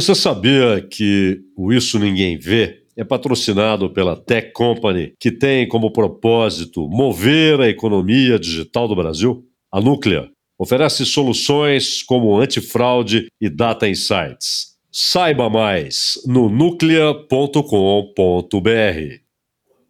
[0.00, 5.92] Você sabia que o Isso Ninguém Vê é patrocinado pela Tech Company, que tem como
[5.92, 9.44] propósito mover a economia digital do Brasil?
[9.70, 14.74] A Núclea oferece soluções como antifraude e data insights.
[14.90, 17.60] Saiba mais no núclea.com.br.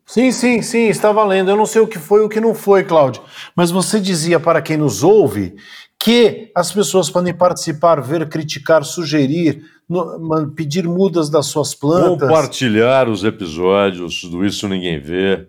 [0.05, 1.53] Sim, sim, sim, está valendo.
[1.53, 3.23] Eu não sei o que foi e o que não foi, Cláudio.
[3.55, 5.55] Mas você dizia para quem nos ouve
[6.03, 12.27] que as pessoas podem participar, ver, criticar, sugerir, no, pedir mudas das suas plantas.
[12.27, 15.47] Compartilhar os episódios do Isso Ninguém Vê.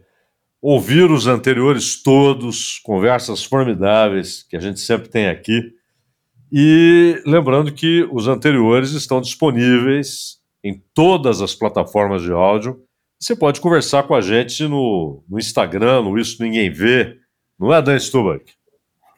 [0.62, 5.74] Ouvir os anteriores todos, conversas formidáveis que a gente sempre tem aqui.
[6.52, 12.84] E lembrando que os anteriores estão disponíveis em todas as plataformas de áudio.
[13.18, 17.18] Você pode conversar com a gente no, no Instagram, no Isso Ninguém Vê.
[17.58, 18.44] Não é, Dan Stubach?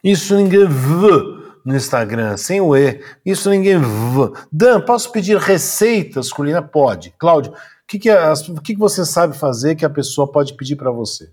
[0.04, 3.00] Isso ninguém vê no Instagram, sem o E.
[3.24, 4.32] Isso ninguém vê.
[4.52, 6.70] Dan, posso pedir receitas culinárias?
[6.70, 7.14] Pode.
[7.18, 7.56] Cláudio, o
[7.88, 10.90] que, que, é, o que, que você sabe fazer que a pessoa pode pedir para
[10.90, 11.32] você?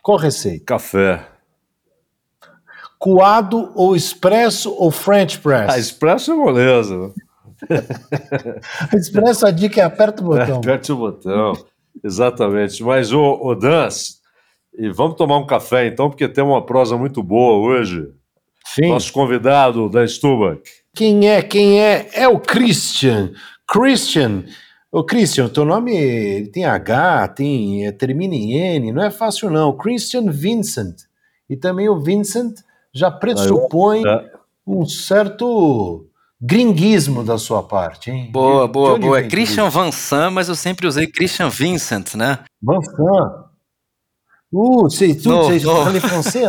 [0.00, 0.64] Qual receita?
[0.64, 1.26] Café.
[3.00, 5.74] Coado ou expresso ou French press?
[5.74, 7.12] Ah, expresso é moleza.
[8.94, 10.44] expresso a dica é aperta o botão.
[10.44, 11.52] É, aperta o botão,
[12.04, 12.82] exatamente.
[12.82, 13.88] Mas, ô Dan,
[14.74, 18.08] e vamos tomar um café então, porque tem uma prosa muito boa hoje.
[18.64, 18.88] Sim.
[18.88, 20.62] Nosso convidado da Stubach.
[20.94, 21.42] Quem é?
[21.42, 22.08] Quem é?
[22.14, 23.32] É o Christian.
[23.66, 24.44] Christian.
[24.92, 29.76] Ô, Christian, teu nome tem H, tem, é, termina em N, não é fácil não.
[29.76, 30.96] Christian Vincent.
[31.48, 32.54] E também o Vincent
[32.92, 34.30] já pressupõe é.
[34.66, 36.06] um certo
[36.40, 38.30] gringuismo da sua parte, hein?
[38.32, 39.18] Boa, boa, boa.
[39.18, 42.40] É Christian Van Sam, mas eu sempre usei Christian Vincent, né?
[42.62, 43.49] Van Sam.
[44.52, 46.00] Uh, sei tudo, no, sei no.
[46.00, 46.44] francês,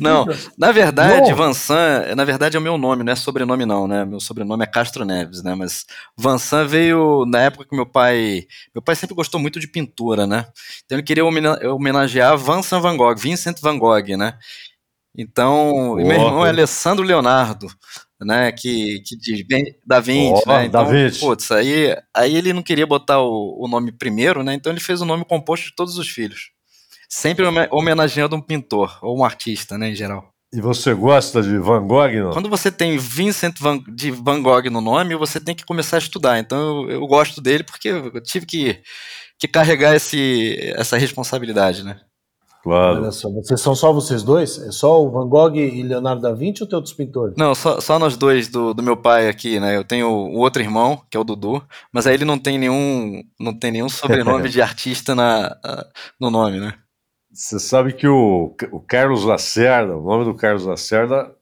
[0.00, 0.26] não?
[0.26, 0.26] não,
[0.58, 1.36] na verdade, no.
[1.36, 4.04] Vansan, na verdade é o meu nome, não é sobrenome não, né?
[4.04, 5.54] Meu sobrenome é Castro Neves, né?
[5.54, 5.84] Mas
[6.16, 8.42] Vansan veio na época que meu pai,
[8.74, 10.46] meu pai sempre gostou muito de pintura, né?
[10.84, 14.36] Então ele queria homenagear Vincent Van Gogh, Vincent Van Gogh, né?
[15.16, 17.68] Então, oh, meu irmão é Alessandro Leonardo,
[18.20, 18.50] né?
[18.50, 19.46] Que, que diz
[19.86, 20.66] da Vinci, oh, né?
[20.66, 20.84] Então,
[21.20, 24.54] putz, aí, aí ele não queria botar o, o nome primeiro, né?
[24.54, 26.53] Então ele fez o nome composto de todos os filhos.
[27.14, 30.30] Sempre homenageando um pintor, ou um artista, né, em geral.
[30.52, 32.12] E você gosta de Van Gogh?
[32.12, 32.30] Não?
[32.32, 36.00] Quando você tem Vincent Van, de Van Gogh no nome, você tem que começar a
[36.00, 36.40] estudar.
[36.40, 38.82] Então eu, eu gosto dele porque eu tive que,
[39.38, 42.00] que carregar esse, essa responsabilidade, né?
[42.64, 43.02] Claro.
[43.02, 44.58] Olha só, vocês são só vocês dois?
[44.58, 47.36] É só o Van Gogh e Leonardo da Vinci ou tem outros pintores?
[47.36, 49.76] Não, só, só nós dois do, do meu pai aqui, né?
[49.76, 53.22] Eu tenho o outro irmão, que é o Dudu, mas aí ele não tem nenhum,
[53.38, 55.56] não tem nenhum sobrenome de artista na,
[56.18, 56.74] no nome, né?
[57.34, 61.34] Você sabe que o, o Carlos Lacerda, o nome do Carlos Lacerda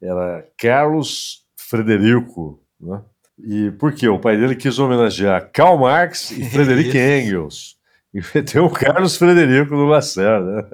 [0.00, 3.00] era Carlos Frederico, né?
[3.38, 4.08] E por quê?
[4.08, 7.76] O pai dele quis homenagear Karl Marx e Frederic Engels.
[8.12, 10.68] E tem o Carlos Frederico do Lacerda.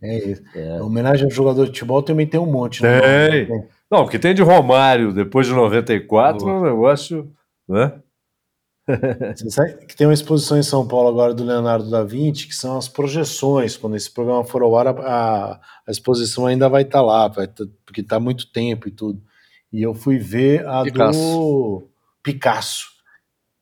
[0.00, 0.42] É isso.
[0.56, 0.82] É.
[0.82, 2.82] Homenagem ao jogador de futebol também tem um monte.
[2.82, 3.28] Né?
[3.28, 3.48] Tem.
[3.48, 7.30] Não, não, porque tem de Romário depois de 94 é um negócio,
[7.68, 7.92] né?
[9.36, 12.54] Você sabe que tem uma exposição em São Paulo agora do Leonardo da Vinci, que
[12.54, 13.76] são as projeções.
[13.76, 17.46] Quando esse programa for ao ar, a, a exposição ainda vai estar tá lá, vai
[17.46, 19.22] tá, porque está muito tempo e tudo.
[19.72, 21.18] E eu fui ver a Picasso.
[21.18, 21.88] do
[22.22, 22.92] Picasso.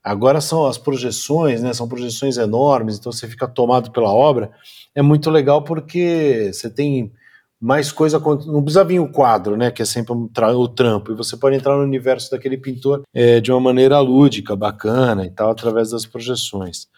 [0.02, 1.74] Agora são as projeções, né?
[1.74, 4.50] São projeções enormes, então você fica tomado pela obra.
[4.94, 7.12] É muito legal porque você tem
[7.60, 8.18] mais coisa.
[8.18, 9.70] Não precisa vir o quadro, né?
[9.70, 11.12] Que é sempre o trampo.
[11.12, 15.30] E você pode entrar no universo daquele pintor é, de uma maneira lúdica, bacana e
[15.30, 16.88] tal, através das projeções.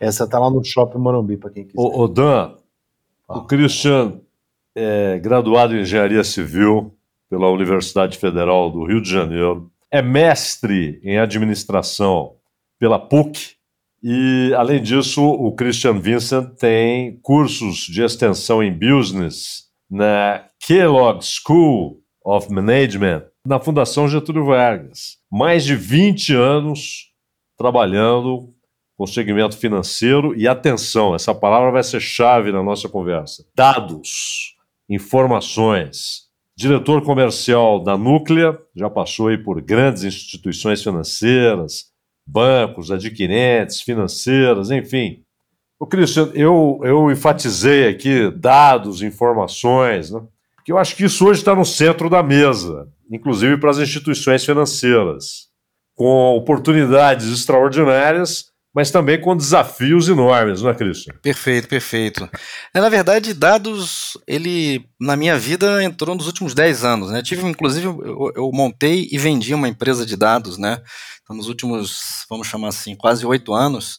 [0.00, 1.78] Essa tá lá no Shopping Morumbi, para quem quiser.
[1.78, 2.54] O, o Dan,
[3.28, 3.38] ah.
[3.38, 4.20] o Christian
[4.74, 6.94] é graduado em Engenharia Civil
[7.28, 12.34] pela Universidade Federal do Rio de Janeiro, é mestre em administração
[12.78, 13.56] pela PUC.
[14.02, 22.00] E, além disso, o Christian Vincent tem cursos de extensão em business na Kellogg School
[22.24, 25.18] of Management, na Fundação Getúlio Vargas.
[25.30, 27.12] Mais de 20 anos
[27.56, 28.52] trabalhando
[28.96, 33.44] com segmento financeiro e atenção, essa palavra vai ser chave na nossa conversa.
[33.54, 34.56] Dados,
[34.88, 36.26] informações.
[36.56, 41.92] Diretor comercial da Núclea, já passou aí por grandes instituições financeiras,
[42.26, 45.22] bancos, adquirentes, financeiras, enfim,
[45.78, 50.20] o Cristiano, eu, eu enfatizei aqui dados, informações, né?
[50.64, 54.44] que eu acho que isso hoje está no centro da mesa, inclusive para as instituições
[54.44, 55.46] financeiras,
[55.94, 61.14] com oportunidades extraordinárias, mas também com desafios enormes, não é, Christian?
[61.22, 62.28] Perfeito, perfeito.
[62.74, 67.22] É, na verdade, dados, ele, na minha vida, entrou nos últimos 10 anos, né?
[67.22, 70.82] Tive, inclusive, eu, eu montei e vendi uma empresa de dados, né?
[71.22, 73.98] Então, nos últimos, vamos chamar assim, quase oito anos,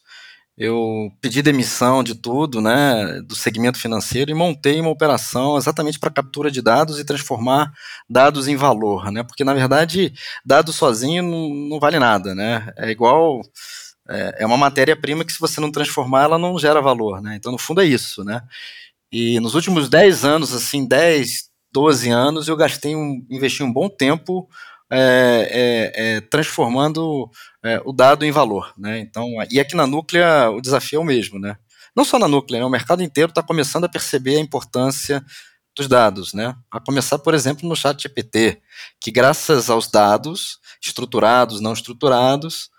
[0.58, 6.10] eu pedi demissão de tudo, né, do segmento financeiro e montei uma operação exatamente para
[6.10, 7.72] captura de dados e transformar
[8.10, 10.12] dados em valor, né, porque na verdade
[10.44, 13.42] dados sozinho não, não vale nada, né, é igual
[14.10, 17.52] é, é uma matéria-prima que se você não transformar ela não gera valor, né, então
[17.52, 18.42] no fundo é isso, né,
[19.12, 23.88] e nos últimos 10 anos, assim, 10, 12 anos, eu gastei um, investi um bom
[23.88, 24.50] tempo
[24.90, 27.30] é, é, é, transformando
[27.68, 28.74] é, o dado em valor.
[28.78, 29.00] Né?
[29.00, 31.40] Então, e aqui na Núclea o desafio é o mesmo.
[31.40, 31.58] Né?
[31.96, 32.66] Não só na Núclea, né?
[32.66, 35.24] o mercado inteiro está começando a perceber a importância
[35.78, 36.56] dos dados, né?
[36.72, 38.60] A começar, por exemplo, no chat GPT,
[39.00, 42.72] que graças aos dados, estruturados, não estruturados,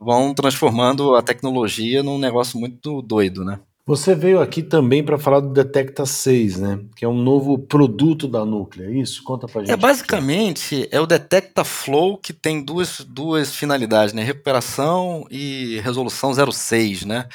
[0.00, 3.60] vão transformando a tecnologia num negócio muito doido, né?
[3.88, 6.80] Você veio aqui também para falar do Detecta 6, né?
[6.96, 9.22] Que é um novo produto da Núclea, é isso?
[9.22, 9.70] Conta pra gente.
[9.70, 14.24] É basicamente é o Detecta Flow que tem duas, duas finalidades, né?
[14.24, 17.28] Recuperação e resolução 06, né?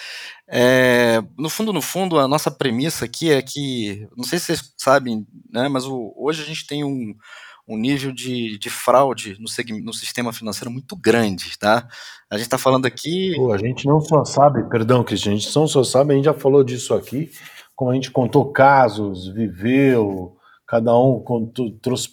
[0.46, 4.74] É, no fundo, no fundo, a nossa premissa aqui é que, não sei se vocês
[4.78, 5.70] sabem, né?
[5.70, 7.16] Mas o, hoje a gente tem um
[7.68, 9.46] um nível de, de fraude no,
[9.84, 11.88] no sistema financeiro muito grande, tá?
[12.30, 13.34] A gente está falando aqui.
[13.36, 16.26] Pô, a gente não só sabe, perdão, Cristian, a gente não só sabe, a gente
[16.26, 17.32] já falou disso aqui,
[17.76, 20.36] como a gente contou casos, viveu,
[20.68, 22.10] cada um contou, trouxe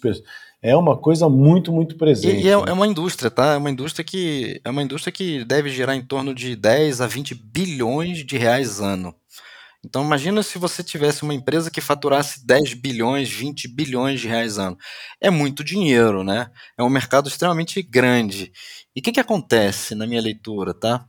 [0.61, 2.41] é uma coisa muito, muito presente.
[2.41, 3.53] E, e é, é, uma indústria, tá?
[3.53, 7.07] É uma indústria que é uma indústria que deve gerar em torno de 10 a
[7.07, 9.15] 20 bilhões de reais ano.
[9.83, 14.57] Então imagina se você tivesse uma empresa que faturasse 10 bilhões, 20 bilhões de reais
[14.57, 14.77] ano.
[15.21, 16.51] É muito dinheiro, né?
[16.77, 18.51] É um mercado extremamente grande.
[18.95, 21.05] E o que, que acontece na minha leitura, tá?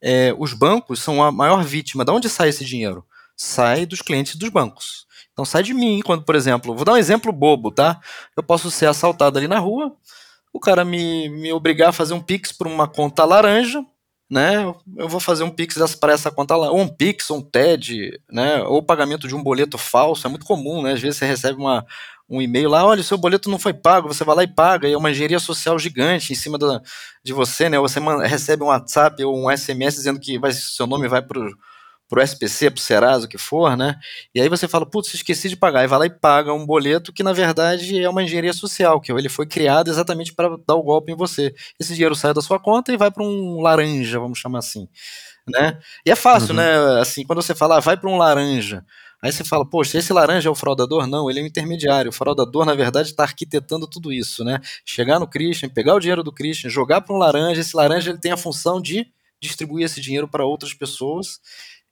[0.00, 2.04] É, os bancos são a maior vítima.
[2.04, 3.04] Da onde sai esse dinheiro?
[3.36, 5.06] Sai dos clientes dos bancos.
[5.32, 8.00] Então sai de mim, quando, por exemplo, vou dar um exemplo bobo, tá?
[8.36, 9.96] Eu posso ser assaltado ali na rua,
[10.52, 13.84] o cara me, me obrigar a fazer um Pix por uma conta laranja,
[14.32, 14.64] né,
[14.96, 18.62] eu vou fazer um Pix para essa conta lá, ou um Pix, um TED, né,
[18.62, 21.84] ou pagamento de um boleto falso, é muito comum, né, às vezes você recebe uma,
[22.30, 24.94] um e-mail lá, olha, seu boleto não foi pago, você vai lá e paga, e
[24.94, 26.80] é uma engenharia social gigante em cima da,
[27.22, 31.08] de você, né, você recebe um WhatsApp ou um SMS dizendo que vai, seu nome
[31.08, 31.38] vai para
[32.12, 33.98] pro SPC, pro Serasa, o que for, né?
[34.34, 35.82] E aí você fala, putz, esqueci de pagar.
[35.82, 39.10] E vai lá e paga um boleto que, na verdade, é uma engenharia social, que
[39.10, 41.54] ele foi criado exatamente para dar o golpe em você.
[41.80, 44.86] Esse dinheiro sai da sua conta e vai para um laranja, vamos chamar assim.
[45.48, 45.78] Né?
[46.04, 46.56] E é fácil, uhum.
[46.56, 47.00] né?
[47.00, 48.84] Assim, quando você fala, ah, vai para um laranja.
[49.22, 51.06] Aí você fala, poxa, esse laranja é o fraudador?
[51.06, 52.10] Não, ele é o intermediário.
[52.10, 54.60] O fraudador, na verdade, está arquitetando tudo isso, né?
[54.84, 57.62] Chegar no Christian, pegar o dinheiro do Christian, jogar para um laranja.
[57.62, 59.06] Esse laranja ele tem a função de
[59.40, 61.40] distribuir esse dinheiro para outras pessoas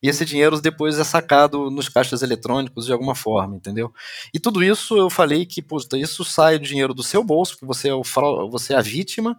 [0.03, 3.93] e esse dinheiro depois é sacado nos caixas eletrônicos de alguma forma, entendeu?
[4.33, 5.63] E tudo isso eu falei que
[5.95, 8.03] isso sai do dinheiro do seu bolso, que você é, o,
[8.51, 9.37] você é a vítima,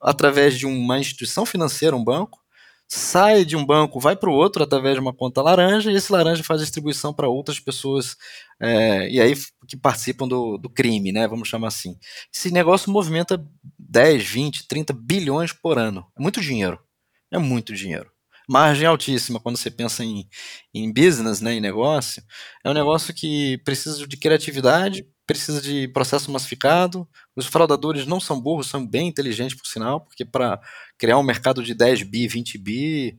[0.00, 2.40] através de uma instituição financeira, um banco,
[2.86, 6.12] sai de um banco, vai para o outro através de uma conta laranja, e esse
[6.12, 8.16] laranja faz distribuição para outras pessoas,
[8.60, 9.34] é, e aí
[9.66, 11.26] que participam do, do crime, né?
[11.26, 11.96] Vamos chamar assim.
[12.32, 13.44] Esse negócio movimenta
[13.78, 16.06] 10, 20, 30 bilhões por ano.
[16.16, 16.78] É muito dinheiro.
[17.32, 18.13] É muito dinheiro
[18.48, 20.28] margem altíssima quando você pensa em,
[20.72, 22.22] em business, né, em negócio.
[22.64, 27.08] É um negócio que precisa de criatividade, precisa de processo massificado.
[27.34, 30.60] Os fraudadores não são burros, são bem inteligentes, por sinal, porque para
[30.98, 33.18] criar um mercado de 10 bi, 20 bi,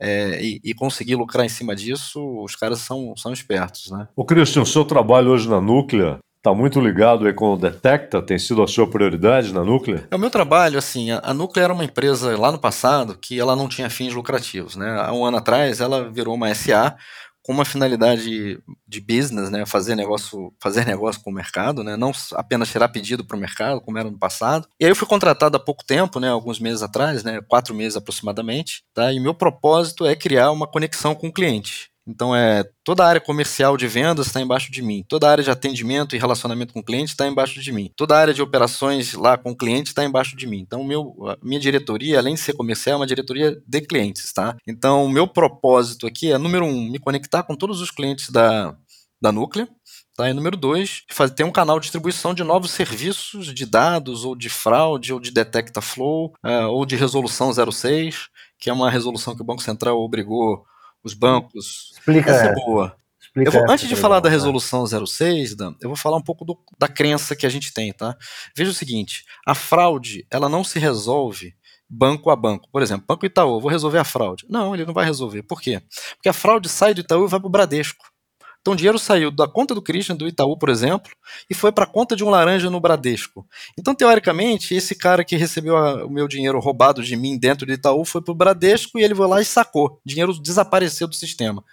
[0.00, 3.88] é, e, e, conseguir lucrar em cima disso, os caras são, são espertos.
[3.88, 4.08] Né?
[4.16, 8.20] O Christian, o seu trabalho hoje na Núclea Está muito ligado aí com o Detecta?
[8.20, 10.08] Tem sido a sua prioridade na Núclea?
[10.10, 13.54] É o meu trabalho, assim, a, Núclea era uma empresa lá no passado que ela
[13.54, 15.00] não tinha fins lucrativos, né?
[15.00, 16.96] Há um ano atrás ela virou uma SA
[17.44, 19.64] com uma finalidade de business, né?
[19.64, 21.96] Fazer negócio, fazer negócio com o mercado, né?
[21.96, 24.66] Não apenas tirar pedido para o mercado, como era no passado.
[24.80, 26.28] E aí eu fui contratado há pouco tempo, né?
[26.28, 27.40] Alguns meses atrás, né?
[27.46, 29.12] Quatro meses aproximadamente, tá?
[29.12, 31.91] E meu propósito é criar uma conexão com o cliente.
[32.06, 35.44] Então é toda a área comercial de vendas está embaixo de mim, toda a área
[35.44, 38.42] de atendimento e relacionamento com o cliente está embaixo de mim, toda a área de
[38.42, 40.58] operações lá com o cliente está embaixo de mim.
[40.58, 44.56] Então meu, minha diretoria, além de ser comercial, é uma diretoria de clientes, tá?
[44.66, 48.76] Então o meu propósito aqui é número um, me conectar com todos os clientes da
[49.20, 49.68] da Núclea,
[50.14, 50.28] Tá?
[50.28, 51.04] E número dois,
[51.34, 55.30] ter um canal de distribuição de novos serviços de dados, ou de fraude, ou de
[55.30, 58.28] detecta flow, uh, ou de resolução 06,
[58.58, 60.66] que é uma resolução que o Banco Central obrigou
[61.02, 61.90] os bancos.
[61.92, 62.96] Explica essa é boa.
[63.20, 66.58] Explica vou, antes de falar da resolução 06, Dan, eu vou falar um pouco do,
[66.78, 68.16] da crença que a gente tem, tá?
[68.54, 71.54] Veja o seguinte, a fraude, ela não se resolve
[71.88, 72.68] banco a banco.
[72.70, 74.46] Por exemplo, Banco Itaú, vou resolver a fraude.
[74.48, 75.42] Não, ele não vai resolver.
[75.42, 75.82] Por quê?
[76.16, 78.11] Porque a fraude sai do Itaú e vai para o Bradesco.
[78.62, 81.10] Então o dinheiro saiu da conta do Christian, do Itaú, por exemplo,
[81.50, 83.44] e foi para a conta de um laranja no Bradesco.
[83.76, 87.72] Então, teoricamente, esse cara que recebeu a, o meu dinheiro roubado de mim dentro do
[87.72, 90.00] Itaú foi para o Bradesco e ele foi lá e sacou.
[90.04, 91.64] O dinheiro desapareceu do sistema.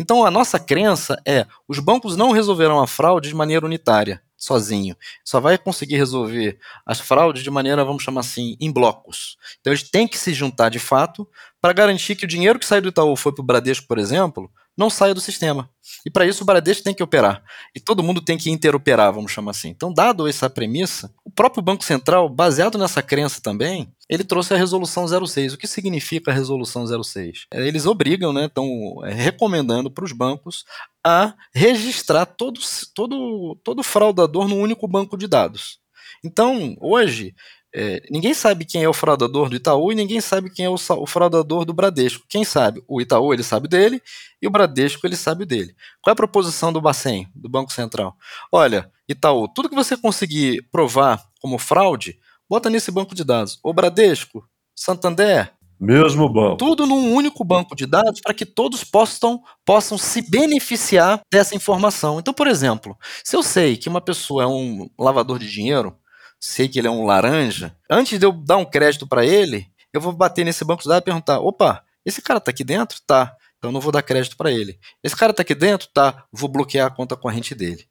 [0.00, 4.96] Então, a nossa crença é: os bancos não resolverão a fraude de maneira unitária sozinho.
[5.24, 9.36] Só vai conseguir resolver as fraudes de maneira, vamos chamar assim, em blocos.
[9.60, 11.28] Então eles têm que se juntar de fato
[11.60, 14.50] para garantir que o dinheiro que sai do Itaú foi para o Bradesco, por exemplo,
[14.76, 15.68] não saia do sistema.
[16.04, 17.42] E para isso o Bradesco tem que operar.
[17.74, 19.68] E todo mundo tem que interoperar, vamos chamar assim.
[19.68, 24.56] Então, dado essa premissa, o próprio Banco Central, baseado nessa crença também, ele trouxe a
[24.56, 25.54] resolução 06.
[25.54, 27.46] O que significa a resolução 06?
[27.52, 28.66] É, eles obrigam, né, estão
[29.04, 30.64] é, recomendando para os bancos
[31.04, 32.60] a registrar todo,
[32.94, 35.80] todo, todo fraudador no único banco de dados.
[36.24, 37.34] Então, hoje,
[37.74, 40.74] é, ninguém sabe quem é o fraudador do Itaú e ninguém sabe quem é o,
[40.74, 42.24] o, fraudador do Bradesco.
[42.28, 42.82] Quem sabe?
[42.86, 44.02] O Itaú ele sabe dele
[44.40, 45.74] e o Bradesco ele sabe dele.
[46.02, 48.14] Qual é a proposição do Bacen, do Banco Central?
[48.50, 53.58] Olha, Itaú, tudo que você conseguir provar como fraude, bota nesse banco de dados.
[53.62, 56.58] O Bradesco, Santander, mesmo banco.
[56.58, 62.20] Tudo num único banco de dados para que todos possam, possam se beneficiar dessa informação.
[62.20, 65.96] Então, por exemplo, se eu sei que uma pessoa é um lavador de dinheiro,
[66.42, 70.00] sei que ele é um laranja, antes de eu dar um crédito para ele, eu
[70.00, 73.00] vou bater nesse banco de dados e perguntar: opa, esse cara está aqui dentro?
[73.06, 73.36] Tá.
[73.58, 74.76] Então não vou dar crédito para ele.
[75.04, 75.88] Esse cara está aqui dentro?
[75.94, 76.24] Tá.
[76.32, 77.86] Vou bloquear a conta corrente dele.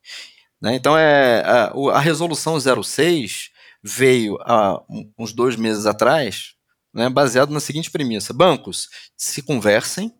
[0.61, 0.75] Né?
[0.75, 4.81] Então é a, a, resolução 06 veio há
[5.17, 6.53] uns dois meses atrás,
[6.93, 10.13] né, baseado na seguinte premissa: bancos se conversem,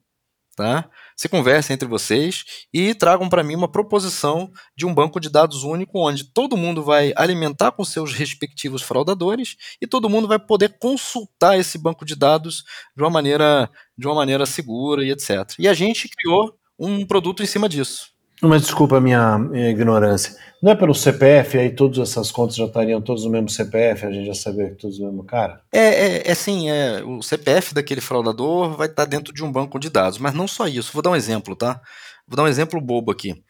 [0.56, 0.90] tá?
[1.16, 5.64] Se conversem entre vocês e tragam para mim uma proposição de um banco de dados
[5.64, 10.78] único onde todo mundo vai alimentar com seus respectivos fraudadores e todo mundo vai poder
[10.80, 12.64] consultar esse banco de dados
[12.96, 15.56] de uma maneira de uma maneira segura e etc.
[15.60, 18.11] E a gente criou um produto em cima disso.
[18.42, 19.38] Mas desculpa a minha,
[19.70, 20.36] ignorância.
[20.62, 24.12] Não é pelo CPF, aí todas essas contas já estariam todos no mesmo CPF, a
[24.12, 25.62] gente já sabia que todos no mesmo cara?
[25.72, 29.80] É, é, é sim, é, o CPF daquele fraudador vai estar dentro de um banco
[29.80, 30.92] de dados, mas não só isso.
[30.92, 31.82] Vou dar um exemplo, tá?
[32.28, 33.44] Vou dar um exemplo bobo aqui.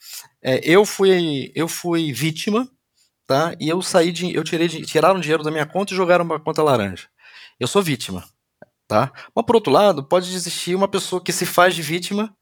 [0.43, 2.67] É, eu, fui, eu fui vítima,
[3.27, 3.53] tá?
[3.59, 4.33] E eu saí de.
[4.33, 7.07] Eu tirei tiraram dinheiro da minha conta e jogaram uma conta laranja.
[7.59, 8.23] Eu sou vítima,
[8.87, 9.11] tá?
[9.35, 12.35] Mas por outro lado, pode existir uma pessoa que se faz de vítima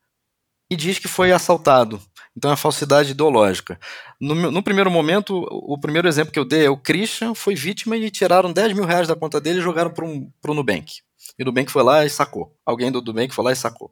[0.71, 2.01] e diz que foi assaltado.
[2.35, 3.79] Então é falsidade ideológica.
[4.19, 7.97] No, no, primeiro momento, o primeiro exemplo que eu dei é o Christian foi vítima
[7.97, 11.01] e tiraram 10 mil reais da conta dele e jogaram para o Nubank.
[11.37, 12.55] E o Nubank foi lá e sacou.
[12.65, 13.91] Alguém do Nubank foi lá e sacou.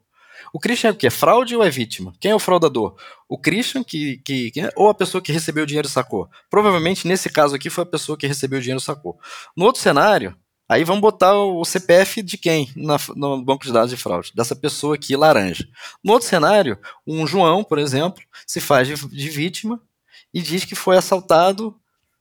[0.53, 1.10] O Christian é o quê?
[1.10, 2.13] Fraude ou é vítima?
[2.20, 2.96] Quem é o fraudador?
[3.27, 6.29] O Christian que, que, que, ou a pessoa que recebeu o dinheiro sacou?
[6.50, 9.20] Provavelmente, nesse caso aqui, foi a pessoa que recebeu o dinheiro sacou.
[9.56, 10.36] No outro cenário,
[10.69, 14.33] Aí vamos botar o CPF de quem na, no banco de dados de fraude?
[14.36, 15.67] Dessa pessoa aqui, laranja.
[16.03, 19.81] No outro cenário, um João, por exemplo, se faz de, de vítima
[20.33, 21.74] e diz que foi assaltado,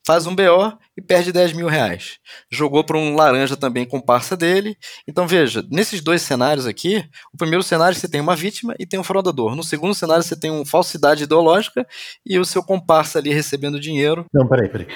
[0.07, 2.19] faz um BO e perde 10 mil reais.
[2.49, 4.79] Jogou para um laranja também comparsa dele.
[5.09, 9.01] Então veja, nesses dois cenários aqui, o primeiro cenário você tem uma vítima e tem
[9.01, 9.57] um fraudador.
[9.57, 11.85] No segundo cenário você tem uma falsidade ideológica
[12.25, 14.25] e o seu comparsa ali recebendo dinheiro.
[14.33, 14.87] Não, peraí, peraí.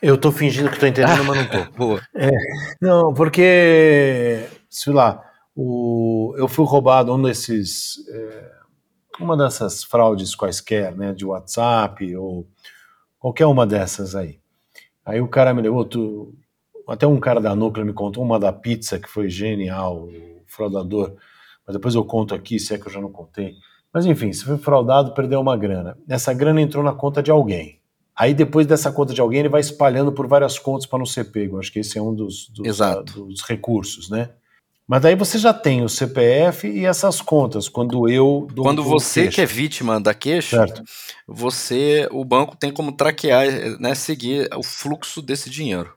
[0.00, 1.70] Eu tô fingindo que tô entendendo, mas não tô.
[1.76, 2.00] Boa.
[2.14, 2.30] É,
[2.80, 5.24] não, porque, sei lá,
[5.56, 8.52] o, eu fui roubado um desses, é,
[9.18, 12.46] uma dessas fraudes quaisquer, né, de WhatsApp ou
[13.18, 14.38] qualquer uma dessas aí.
[15.04, 16.32] Aí o cara me levou, tu,
[16.86, 21.16] até um cara da Núclea me contou uma da pizza que foi genial, o fraudador,
[21.66, 23.56] mas depois eu conto aqui, se é que eu já não contei.
[23.92, 25.98] Mas enfim, se foi fraudado, perdeu uma grana.
[26.08, 27.77] Essa grana entrou na conta de alguém.
[28.18, 31.30] Aí depois dessa conta de alguém, ele vai espalhando por várias contas para não ser
[31.30, 31.56] pego.
[31.56, 34.30] Acho que esse é um dos, dos, uh, dos, recursos, né?
[34.88, 37.68] Mas daí você já tem o CPF e essas contas.
[37.68, 39.34] Quando eu quando você queixa.
[39.34, 40.82] que é vítima da queixa, certo.
[41.28, 43.46] você, o banco tem como traquear,
[43.78, 45.94] né, seguir o fluxo desse dinheiro.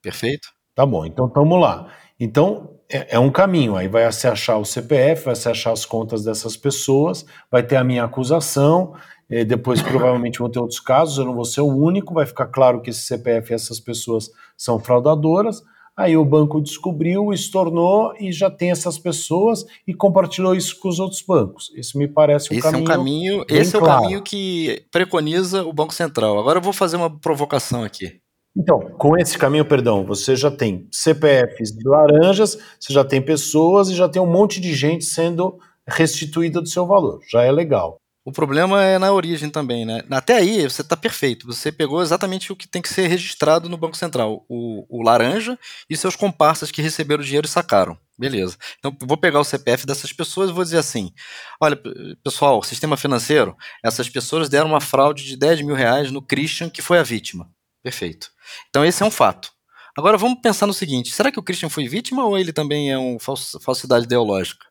[0.00, 0.50] Perfeito?
[0.76, 1.04] Tá bom.
[1.04, 1.88] Então vamos lá.
[2.20, 3.74] Então é, é um caminho.
[3.74, 7.76] Aí vai se achar o CPF, vai se achar as contas dessas pessoas, vai ter
[7.76, 8.94] a minha acusação
[9.30, 12.46] e depois provavelmente vão ter outros casos, eu não vou ser o único, vai ficar
[12.46, 15.62] claro que esse CPF e essas pessoas são fraudadoras.
[15.96, 21.00] Aí o banco descobriu, estornou e já tem essas pessoas e compartilhou isso com os
[21.00, 21.72] outros bancos.
[21.74, 22.78] Isso me parece um esse caminho.
[22.78, 26.38] É um caminho esse é o caminho que preconiza o Banco Central.
[26.38, 28.20] Agora eu vou fazer uma provocação aqui.
[28.56, 33.88] Então, com esse caminho, perdão, você já tem CPFs de laranjas, você já tem pessoas
[33.88, 37.18] e já tem um monte de gente sendo restituída do seu valor.
[37.28, 38.00] Já é legal.
[38.28, 40.02] O problema é na origem também, né?
[40.10, 41.46] Até aí você está perfeito.
[41.46, 45.58] Você pegou exatamente o que tem que ser registrado no Banco Central: o, o laranja
[45.88, 47.98] e seus comparsas que receberam o dinheiro e sacaram.
[48.18, 48.58] Beleza.
[48.78, 51.10] Então vou pegar o CPF dessas pessoas e vou dizer assim:
[51.58, 51.80] olha,
[52.22, 56.82] pessoal, sistema financeiro, essas pessoas deram uma fraude de 10 mil reais no Christian, que
[56.82, 57.50] foi a vítima.
[57.82, 58.30] Perfeito.
[58.68, 59.50] Então esse é um fato.
[59.96, 62.98] Agora vamos pensar no seguinte: será que o Christian foi vítima ou ele também é
[62.98, 64.66] uma falsidade ideológica?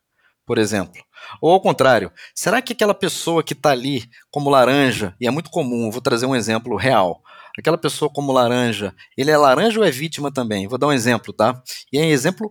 [0.46, 1.07] Por exemplo.
[1.40, 5.50] Ou ao contrário, será que aquela pessoa que está ali como laranja, e é muito
[5.50, 7.22] comum, vou trazer um exemplo real,
[7.58, 10.66] aquela pessoa como laranja, ele é laranja ou é vítima também?
[10.68, 11.60] Vou dar um exemplo, tá?
[11.92, 12.50] E é um exemplo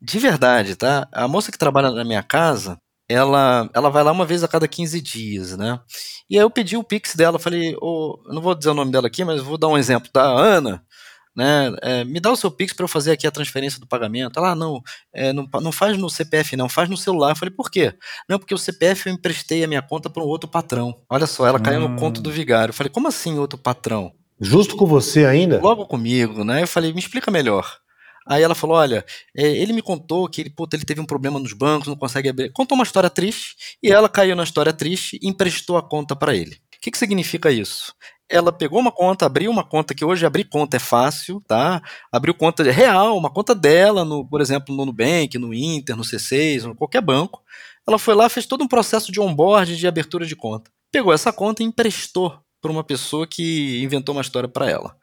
[0.00, 1.08] de verdade, tá?
[1.12, 4.68] A moça que trabalha na minha casa, ela, ela vai lá uma vez a cada
[4.68, 5.80] 15 dias, né?
[6.28, 9.08] E aí eu pedi o Pix dela, falei, oh, não vou dizer o nome dela
[9.08, 10.22] aqui, mas vou dar um exemplo, tá?
[10.22, 10.82] Ana,
[11.34, 11.74] né?
[11.82, 14.38] É, me dá o seu Pix para eu fazer aqui a transferência do pagamento.
[14.38, 14.82] Ela, ah, não,
[15.12, 17.30] é, não, não faz no CPF, não, faz no celular.
[17.30, 17.94] Eu falei, por quê?
[18.28, 20.94] Não, porque o CPF eu emprestei a minha conta para um outro patrão.
[21.08, 21.62] Olha só, ela hum.
[21.62, 22.70] caiu no conto do vigário.
[22.70, 24.12] Eu falei, como assim outro patrão?
[24.40, 25.60] Justo com você ainda?
[25.60, 26.62] Logo comigo, né?
[26.62, 27.80] Eu falei, me explica melhor.
[28.26, 29.04] Aí ela falou: Olha,
[29.36, 32.28] é, ele me contou que ele, puta, ele teve um problema nos bancos, não consegue
[32.28, 32.52] abrir.
[32.52, 36.34] Contou uma história triste e ela caiu na história triste e emprestou a conta para
[36.34, 36.56] ele.
[36.80, 37.94] O que, que significa isso?
[38.30, 41.82] ela pegou uma conta, abriu uma conta que hoje abrir conta é fácil, tá?
[42.12, 46.62] Abriu conta real, uma conta dela, no, por exemplo, no Nubank, no Inter, no C6,
[46.62, 47.42] no qualquer banco.
[47.86, 50.70] Ela foi lá, fez todo um processo de onboard de abertura de conta.
[50.92, 54.96] Pegou essa conta e emprestou para uma pessoa que inventou uma história para ela.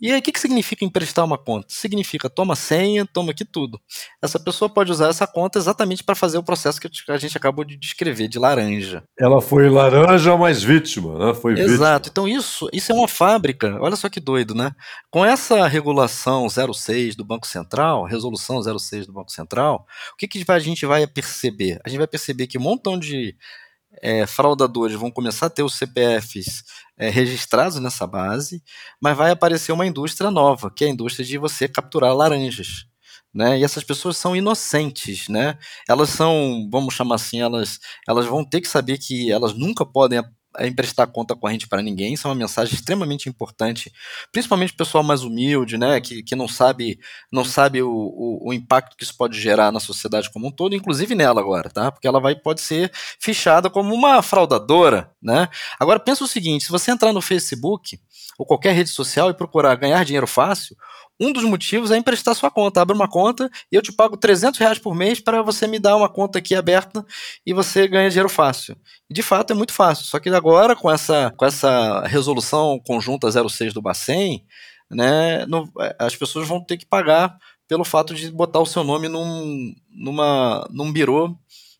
[0.00, 1.66] E aí, o que, que significa emprestar uma conta?
[1.70, 3.80] Significa toma senha, toma aqui tudo.
[4.22, 7.64] Essa pessoa pode usar essa conta exatamente para fazer o processo que a gente acabou
[7.64, 9.02] de descrever, de laranja.
[9.18, 11.34] Ela foi laranja, mas vítima, né?
[11.34, 12.08] Foi Exato.
[12.08, 12.10] Vítima.
[12.10, 13.76] Então, isso, isso é uma fábrica.
[13.80, 14.70] Olha só que doido, né?
[15.10, 20.44] Com essa regulação 06 do Banco Central, resolução 06 do Banco Central, o que, que
[20.48, 21.80] a gente vai perceber?
[21.84, 23.34] A gente vai perceber que um montão de
[24.02, 26.64] é, fraudadores vão começar a ter os CPFs
[26.98, 28.62] é, registrados nessa base,
[29.00, 32.86] mas vai aparecer uma indústria nova, que é a indústria de você capturar laranjas.
[33.32, 33.58] Né?
[33.58, 35.58] E essas pessoas são inocentes, né?
[35.88, 40.18] Elas são, vamos chamar assim, elas, elas vão ter que saber que elas nunca podem
[40.60, 43.92] emprestar conta corrente para ninguém, isso é uma mensagem extremamente importante,
[44.32, 46.98] principalmente o pessoal mais humilde, né, que, que não sabe,
[47.30, 50.74] não sabe o, o, o, impacto que isso pode gerar na sociedade como um todo,
[50.74, 51.92] inclusive nela agora, tá?
[51.92, 55.48] Porque ela vai pode ser fichada como uma fraudadora, né?
[55.78, 58.00] Agora pensa o seguinte, se você entrar no Facebook
[58.38, 60.76] ou qualquer rede social e procurar ganhar dinheiro fácil,
[61.20, 62.80] um dos motivos é emprestar sua conta.
[62.80, 65.96] Abre uma conta e eu te pago 300 reais por mês para você me dar
[65.96, 67.04] uma conta aqui aberta
[67.44, 68.76] e você ganha dinheiro fácil.
[69.10, 70.04] De fato é muito fácil.
[70.04, 74.44] Só que agora, com essa, com essa resolução conjunta 06 do Bacen,
[74.88, 75.44] né,
[75.98, 80.66] as pessoas vão ter que pagar pelo fato de botar o seu nome num, numa,
[80.70, 81.36] num birô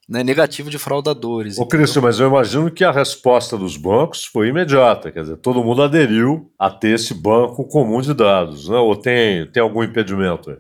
[0.09, 1.59] né, negativo de fraudadores.
[1.59, 5.62] Ô, Cristian, mas eu imagino que a resposta dos bancos foi imediata, quer dizer, todo
[5.62, 8.77] mundo aderiu a ter esse banco comum de dados, né?
[8.77, 10.57] ou tem, tem algum impedimento aí?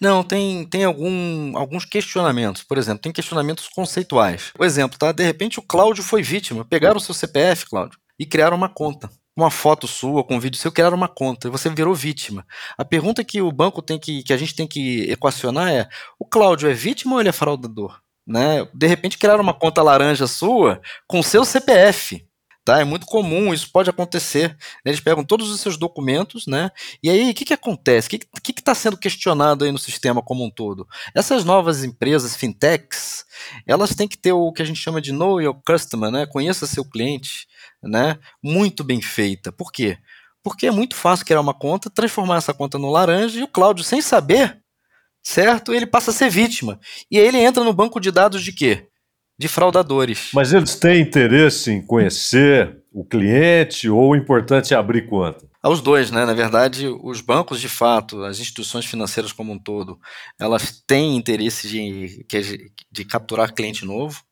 [0.00, 2.62] Não, tem, tem algum, alguns questionamentos.
[2.62, 4.52] Por exemplo, tem questionamentos conceituais.
[4.54, 5.10] Por exemplo, tá?
[5.10, 6.64] De repente o Cláudio foi vítima.
[6.64, 9.10] Pegaram o seu CPF, Cláudio, e criaram uma conta.
[9.36, 11.48] Uma foto sua com um vídeo seu, criaram uma conta.
[11.48, 12.46] E você virou vítima.
[12.76, 16.24] A pergunta que o banco tem que, que a gente tem que equacionar é: o
[16.24, 18.00] Cláudio é vítima ou ele é fraudador?
[18.28, 18.68] Né?
[18.74, 22.28] De repente criaram uma conta laranja sua com seu CPF.
[22.68, 22.80] Tá?
[22.80, 24.54] É muito comum, isso pode acontecer.
[24.84, 26.70] Eles pegam todos os seus documentos, né?
[27.02, 28.08] E aí, o que, que acontece?
[28.08, 30.86] O que está sendo questionado aí no sistema como um todo?
[31.14, 33.24] Essas novas empresas, fintechs,
[33.66, 36.26] elas têm que ter o que a gente chama de know your customer, né?
[36.26, 37.46] Conheça seu cliente,
[37.82, 38.18] né?
[38.44, 39.50] Muito bem feita.
[39.50, 39.96] Por quê?
[40.42, 43.82] Porque é muito fácil criar uma conta, transformar essa conta no laranja e o Cláudio,
[43.82, 44.62] sem saber,
[45.28, 45.74] certo?
[45.74, 46.80] Ele passa a ser vítima.
[47.10, 48.86] E aí ele entra no banco de dados de quê?
[49.38, 50.30] De fraudadores.
[50.32, 55.46] Mas eles têm interesse em conhecer o cliente ou o importante é abrir conta?
[55.62, 56.24] Aos dois, né?
[56.24, 59.98] Na verdade, os bancos, de fato, as instituições financeiras como um todo,
[60.40, 62.24] elas têm interesse de,
[62.90, 64.22] de capturar cliente novo.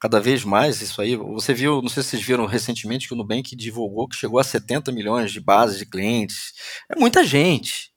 [0.00, 1.16] Cada vez mais isso aí.
[1.16, 4.44] Você viu, não sei se vocês viram recentemente que o Nubank divulgou que chegou a
[4.44, 6.52] 70 milhões de bases de clientes.
[6.90, 7.95] É muita gente.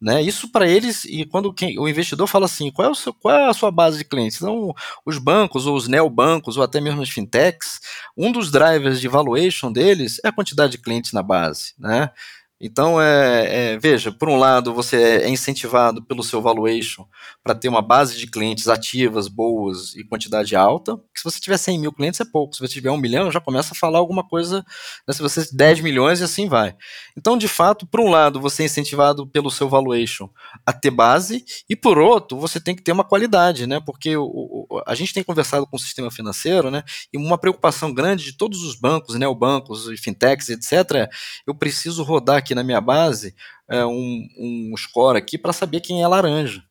[0.00, 0.22] Né?
[0.22, 3.50] Isso para eles, e quando quem, o investidor fala assim, qual é, seu, qual é
[3.50, 4.38] a sua base de clientes?
[4.38, 7.80] Então, os bancos, ou os neobancos, ou até mesmo as fintechs,
[8.16, 11.74] um dos drivers de valuation deles é a quantidade de clientes na base.
[11.78, 12.10] Né?
[12.62, 17.06] Então, é, é, veja, por um lado, você é incentivado pelo seu valuation
[17.42, 21.00] para ter uma base de clientes ativas, boas e quantidade alta.
[21.16, 22.54] se você tiver 100 mil clientes, é pouco.
[22.54, 24.62] Se você tiver um milhão, já começa a falar alguma coisa.
[25.08, 26.76] Né, se você 10 milhões e assim vai.
[27.16, 30.28] Então, de fato, por um lado, você é incentivado pelo seu valuation
[30.66, 33.80] a ter base, e por outro, você tem que ter uma qualidade, né?
[33.80, 36.82] Porque o, o, a gente tem conversado com o sistema financeiro, né?
[37.10, 39.26] E uma preocupação grande de todos os bancos, né?
[39.26, 41.10] O bancos, fintechs, etc.
[41.46, 43.34] Eu preciso rodar aqui aqui na minha base
[43.68, 46.62] é, um, um score aqui para saber quem é laranja.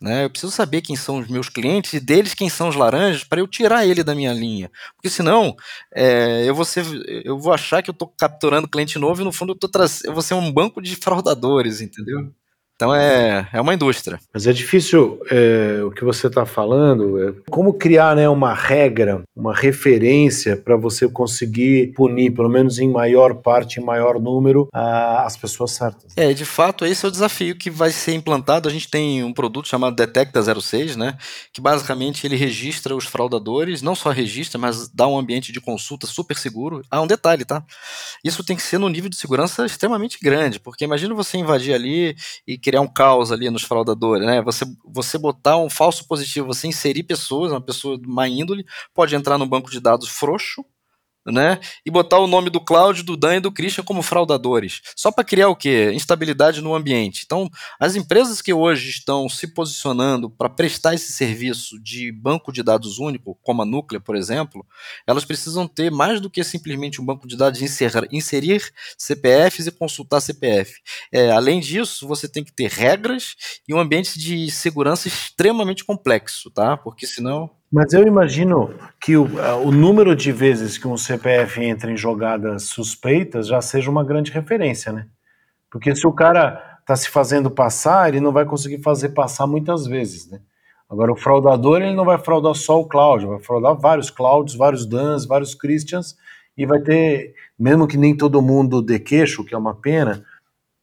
[0.00, 0.24] Né?
[0.24, 3.40] Eu preciso saber quem são os meus clientes e deles quem são os laranjas para
[3.40, 4.70] eu tirar ele da minha linha.
[4.96, 5.56] Porque senão
[5.94, 6.84] é, eu, vou ser,
[7.24, 9.68] eu vou achar que eu estou capturando cliente novo e no fundo eu, tô
[10.04, 12.30] eu vou ser um banco de fraudadores, entendeu?
[12.76, 14.18] Então é, é uma indústria.
[14.32, 17.22] Mas é difícil é, o que você está falando.
[17.22, 22.90] É, como criar né, uma regra, uma referência para você conseguir punir, pelo menos em
[22.90, 26.12] maior parte, em maior número, a, as pessoas certas.
[26.16, 28.68] É, de fato, esse é o desafio que vai ser implantado.
[28.68, 31.16] A gente tem um produto chamado Detecta 06, né?
[31.52, 36.08] Que basicamente ele registra os fraudadores, não só registra, mas dá um ambiente de consulta
[36.08, 36.82] super seguro.
[36.90, 37.62] Ah, um detalhe, tá?
[38.24, 42.16] Isso tem que ser no nível de segurança extremamente grande, porque imagina você invadir ali
[42.48, 44.40] e criar um caos ali nos fraudadores, né?
[44.40, 49.14] Você, você botar um falso positivo, você inserir pessoas, uma pessoa de má índole, pode
[49.14, 50.64] entrar no banco de dados frouxo,
[51.26, 51.58] né?
[51.84, 54.80] E botar o nome do Cláudio, do Dan e do Christian como fraudadores.
[54.96, 55.90] Só para criar o quê?
[55.94, 57.22] Instabilidade no ambiente.
[57.24, 62.62] Então, as empresas que hoje estão se posicionando para prestar esse serviço de banco de
[62.62, 64.64] dados único, como a Núclea, por exemplo,
[65.06, 69.72] elas precisam ter mais do que simplesmente um banco de dados inserir, inserir CPFs e
[69.72, 70.80] consultar CPF.
[71.12, 73.34] É, além disso, você tem que ter regras
[73.68, 76.76] e um ambiente de segurança extremamente complexo, tá?
[76.76, 79.24] Porque senão mas eu imagino que o,
[79.64, 84.30] o, número de vezes que um CPF entra em jogadas suspeitas já seja uma grande
[84.30, 85.08] referência, né?
[85.68, 89.88] Porque se o cara está se fazendo passar, ele não vai conseguir fazer passar muitas
[89.88, 90.38] vezes, né?
[90.88, 94.86] Agora, o fraudador, ele não vai fraudar só o Cláudio, vai fraudar vários Cláudios, vários
[94.86, 96.16] Dans, vários Christians,
[96.56, 100.24] e vai ter, mesmo que nem todo mundo dê queixo, que é uma pena,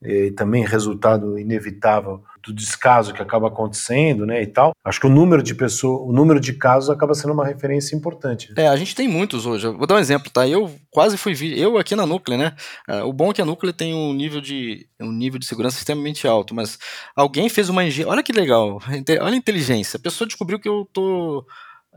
[0.03, 4.71] e também resultado inevitável do descaso que acaba acontecendo, né, e tal.
[4.83, 8.51] Acho que o número de pessoas, o número de casos acaba sendo uma referência importante.
[8.57, 9.67] É, a gente tem muitos hoje.
[9.67, 10.47] vou dar um exemplo, tá?
[10.47, 12.55] Eu quase fui eu aqui na Núclea, né?
[12.87, 15.77] É, o bom é que a Núclea tem um nível de um nível de segurança
[15.77, 16.79] extremamente alto, mas
[17.15, 18.11] alguém fez uma engenharia.
[18.11, 18.79] Olha que legal,
[19.21, 19.97] olha a inteligência.
[19.97, 21.45] A pessoa descobriu que eu tô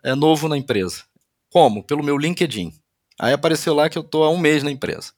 [0.05, 1.05] é, novo na empresa.
[1.51, 1.83] Como?
[1.83, 2.73] Pelo meu LinkedIn.
[3.19, 5.13] Aí apareceu lá que eu tô há um mês na empresa.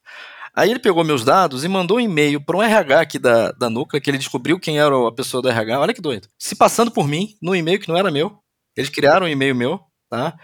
[0.57, 3.69] Aí ele pegou meus dados e mandou um e-mail para um RH aqui da, da
[3.69, 5.79] Núclea, que ele descobriu quem era a pessoa do RH.
[5.79, 6.29] Olha que doido.
[6.39, 8.39] Se passando por mim, no e-mail que não era meu.
[8.75, 10.35] Eles criaram um e-mail meu, tá?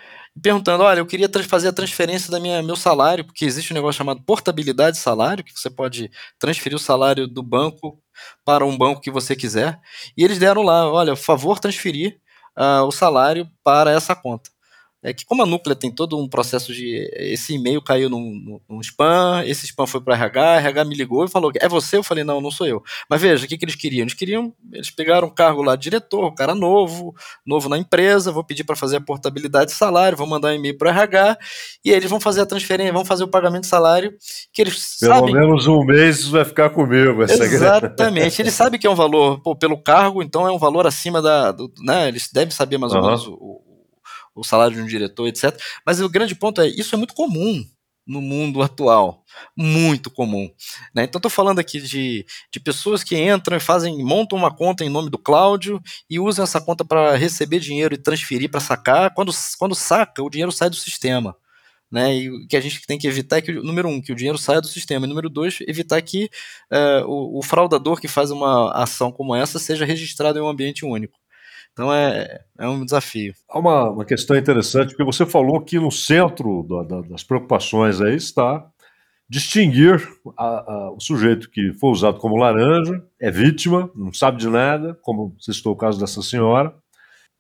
[0.43, 3.99] Perguntando: olha, eu queria fazer a transferência da minha meu salário, porque existe um negócio
[3.99, 7.99] chamado portabilidade de salário, que você pode transferir o salário do banco
[8.45, 9.81] para um banco que você quiser.
[10.17, 12.21] E eles deram lá: olha, favor, transferir
[12.59, 14.51] uh, o salário para essa conta
[15.03, 18.81] é que como a Núclea tem todo um processo de esse e-mail caiu num, num
[18.81, 22.23] spam, esse spam foi para RH, RH me ligou e falou é você, eu falei
[22.23, 22.83] não, não sou eu.
[23.11, 24.03] Mas veja, o que, que eles queriam?
[24.03, 28.45] Eles queriam, eles pegaram um cargo lá de diretor, cara novo, novo na empresa, vou
[28.45, 31.39] pedir para fazer a portabilidade de salário, vou mandar um e-mail para RH
[31.85, 34.15] e aí eles vão fazer a transferência, vão fazer o pagamento de salário
[34.53, 35.35] que eles pelo sabem.
[35.35, 37.25] Pelo menos um mês isso vai ficar comigo.
[37.25, 40.87] Essa Exatamente, eles sabem que é um valor pô, pelo cargo, então é um valor
[40.87, 42.07] acima da, do, né?
[42.07, 43.07] Eles devem saber mais ou uhum.
[43.07, 43.52] menos o
[44.35, 45.59] o salário de um diretor, etc.
[45.85, 47.65] Mas o grande ponto é, isso é muito comum
[48.07, 49.25] no mundo atual,
[49.57, 50.51] muito comum.
[50.95, 51.05] Né?
[51.05, 54.89] Então estou falando aqui de, de pessoas que entram e fazem, montam uma conta em
[54.89, 59.15] nome do Cláudio e usam essa conta para receber dinheiro e transferir para sacar.
[59.15, 61.37] Quando, quando saca, o dinheiro sai do sistema.
[61.91, 64.15] Né, e o que a gente tem que evitar é que, número um, que o
[64.15, 66.31] dinheiro saia do sistema, e número dois, evitar que
[66.73, 70.87] uh, o, o, fraudador que faz uma ação como essa seja registrado em um ambiente
[70.87, 71.19] único.
[71.73, 73.35] Então é, é um desafio.
[73.49, 78.01] Há uma, uma questão interessante, porque você falou que no centro da, da, das preocupações
[78.01, 78.67] aí está
[79.29, 80.07] distinguir
[80.37, 84.95] a, a, o sujeito que foi usado como laranja, é vítima, não sabe de nada,
[85.01, 86.75] como se estou o caso dessa senhora,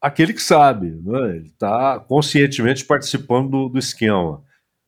[0.01, 1.37] aquele que sabe, né?
[1.37, 4.43] ele está conscientemente participando do, do esquema.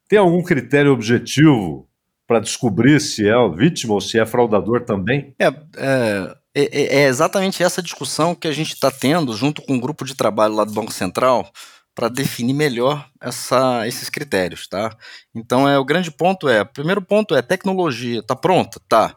[0.08, 1.86] Tem algum critério objetivo
[2.26, 5.34] para descobrir se é vítima ou se é fraudador também?
[5.38, 9.72] É, é é, é, é exatamente essa discussão que a gente está tendo junto com
[9.72, 11.50] o um grupo de trabalho lá do Banco Central
[11.94, 14.96] para definir melhor essa, esses critérios, tá?
[15.34, 19.16] Então é o grande ponto é, primeiro ponto é tecnologia, tá pronta, tá?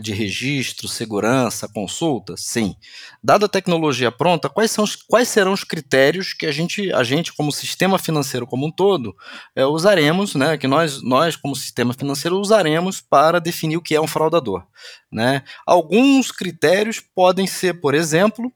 [0.00, 2.34] De registro, segurança, consulta?
[2.36, 2.76] Sim.
[3.22, 7.32] Dada a tecnologia pronta, quais, são quais serão os critérios que a gente, a gente
[7.32, 9.16] como sistema financeiro como um todo,
[9.54, 14.00] é, usaremos, né, que nós, nós, como sistema financeiro, usaremos para definir o que é
[14.00, 14.64] um fraudador?
[15.10, 15.42] Né?
[15.66, 18.52] Alguns critérios podem ser, por exemplo,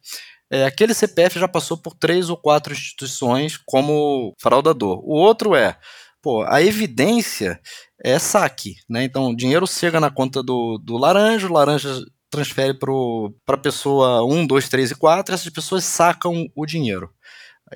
[0.50, 4.98] é, aquele CPF já passou por três ou quatro instituições como fraudador.
[5.05, 5.79] O outro é,
[6.22, 7.61] pô, a evidência
[8.02, 9.04] é saque, né?
[9.04, 14.24] Então, o dinheiro chega na conta do, do laranja, o laranja transfere para a pessoa
[14.24, 17.11] 1, 2, 3 e 4, essas pessoas sacam o dinheiro.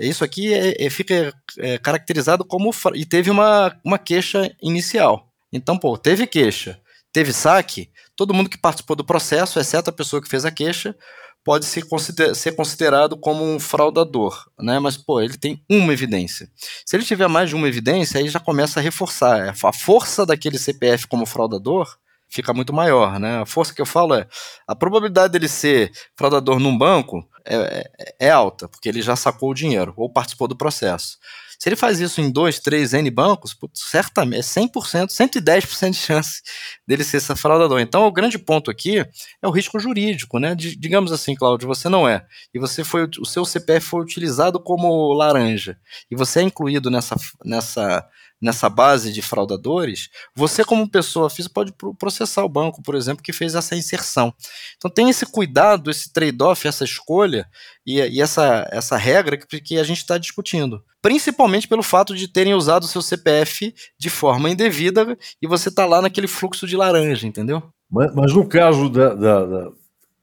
[0.00, 2.70] Isso aqui é, é, fica é, caracterizado como.
[2.94, 5.28] E teve uma, uma queixa inicial.
[5.52, 6.80] Então, pô, teve queixa,
[7.12, 10.96] teve saque, todo mundo que participou do processo, exceto a pessoa que fez a queixa,
[11.44, 14.78] pode ser, consider ser considerado como um fraudador, né?
[14.78, 16.48] Mas, pô, ele tem uma evidência.
[16.86, 19.54] Se ele tiver mais de uma evidência, aí já começa a reforçar.
[19.62, 21.96] A força daquele CPF como fraudador
[22.28, 23.42] fica muito maior, né?
[23.42, 24.26] A força que eu falo é
[24.66, 27.56] a probabilidade dele ser fraudador num banco é,
[27.98, 31.18] é, é alta, porque ele já sacou o dinheiro ou participou do processo.
[31.64, 35.96] Se ele faz isso em dois, três N bancos, putz, certamente é 100%, 110% de
[35.96, 36.42] chance
[36.86, 37.80] dele ser esse fraudador.
[37.80, 40.54] Então, o grande ponto aqui é o risco jurídico, né?
[40.54, 44.60] D digamos assim, Cláudio, você não é, e você foi, o seu CPF foi utilizado
[44.60, 45.78] como laranja,
[46.10, 48.06] e você é incluído nessa, nessa
[48.44, 53.32] nessa base de fraudadores, você como pessoa física pode processar o banco, por exemplo, que
[53.32, 54.34] fez essa inserção.
[54.76, 57.48] Então tem esse cuidado, esse trade-off, essa escolha
[57.86, 60.84] e, e, essa, essa regra que, que a gente está discutindo.
[61.00, 65.86] Principalmente pelo fato de terem usado o seu CPF de forma indevida e você está
[65.86, 67.62] lá naquele fluxo de laranja, entendeu?
[67.90, 69.70] Mas, mas no caso da, da, da,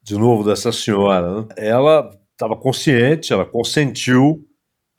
[0.04, 4.46] de novo dessa senhora, né, ela estava consciente, ela consentiu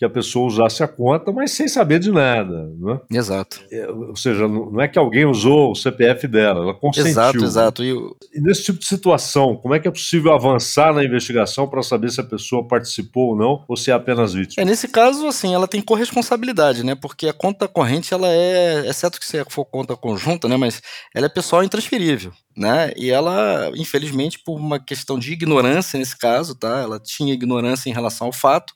[0.02, 2.68] que a pessoa usasse a conta, mas sem saber de nada.
[2.76, 3.00] Né?
[3.08, 3.62] Exato.
[3.70, 7.10] É, ou seja, não é que alguém usou o CPF dela, ela consentiu.
[7.12, 7.84] Exato, exato.
[7.84, 7.92] E,
[8.34, 12.10] e nesse tipo de situação, como é que é possível avançar na investigação para saber
[12.10, 14.60] se a pessoa participou ou não, ou se é apenas vítima?
[14.60, 16.96] É, nesse caso, assim, ela tem corresponsabilidade, né?
[16.96, 20.56] Porque a conta corrente, ela é, exceto que se for conta conjunta, né?
[20.56, 20.82] Mas
[21.14, 22.92] ela é pessoal intransferível né?
[22.96, 26.80] E ela, infelizmente, por uma questão de ignorância nesse caso, tá?
[26.80, 28.74] Ela tinha ignorância em relação ao fato,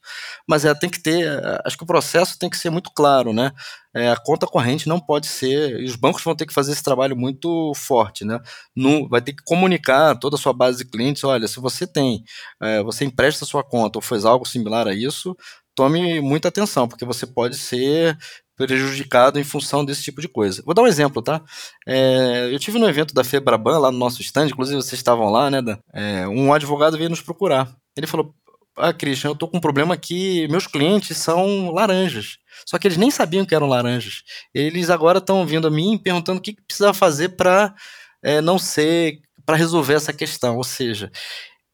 [0.48, 1.28] mas ela tem que ter,
[1.64, 3.52] acho que o processo tem que ser muito claro, né?
[3.94, 6.82] É, a conta corrente não pode ser, e os bancos vão ter que fazer esse
[6.82, 8.38] trabalho muito forte, né?
[8.74, 12.22] No, vai ter que comunicar toda a sua base de clientes, olha, se você tem,
[12.62, 15.36] é, você empresta sua conta ou faz algo similar a isso,
[15.74, 18.16] tome muita atenção, porque você pode ser
[18.56, 20.62] prejudicado em função desse tipo de coisa.
[20.64, 21.42] Vou dar um exemplo, tá?
[21.86, 25.50] É, eu tive no evento da Febraban, lá no nosso stand, inclusive vocês estavam lá,
[25.50, 25.60] né?
[25.92, 27.70] É, um advogado veio nos procurar.
[27.96, 28.34] Ele falou:
[28.76, 32.38] Ah, Christian, eu tô com um problema aqui, meus clientes são laranjas.
[32.66, 34.22] Só que eles nem sabiam que eram laranjas.
[34.54, 37.74] Eles agora estão vindo a mim perguntando o que, que precisa fazer para
[38.22, 40.56] é, não ser, para resolver essa questão.
[40.56, 41.10] Ou seja,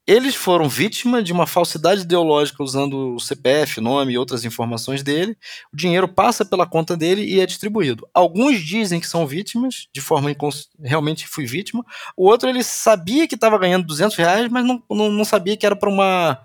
[0.06, 5.36] eles foram vítima de uma falsidade ideológica usando o CPF, nome e outras informações dele.
[5.72, 8.06] O dinheiro passa pela conta dele e é distribuído.
[8.12, 10.68] Alguns dizem que são vítimas, de forma incons...
[10.82, 11.84] realmente fui vítima.
[12.16, 15.66] O outro ele sabia que estava ganhando 200 reais, mas não, não, não sabia que
[15.66, 16.38] era para uma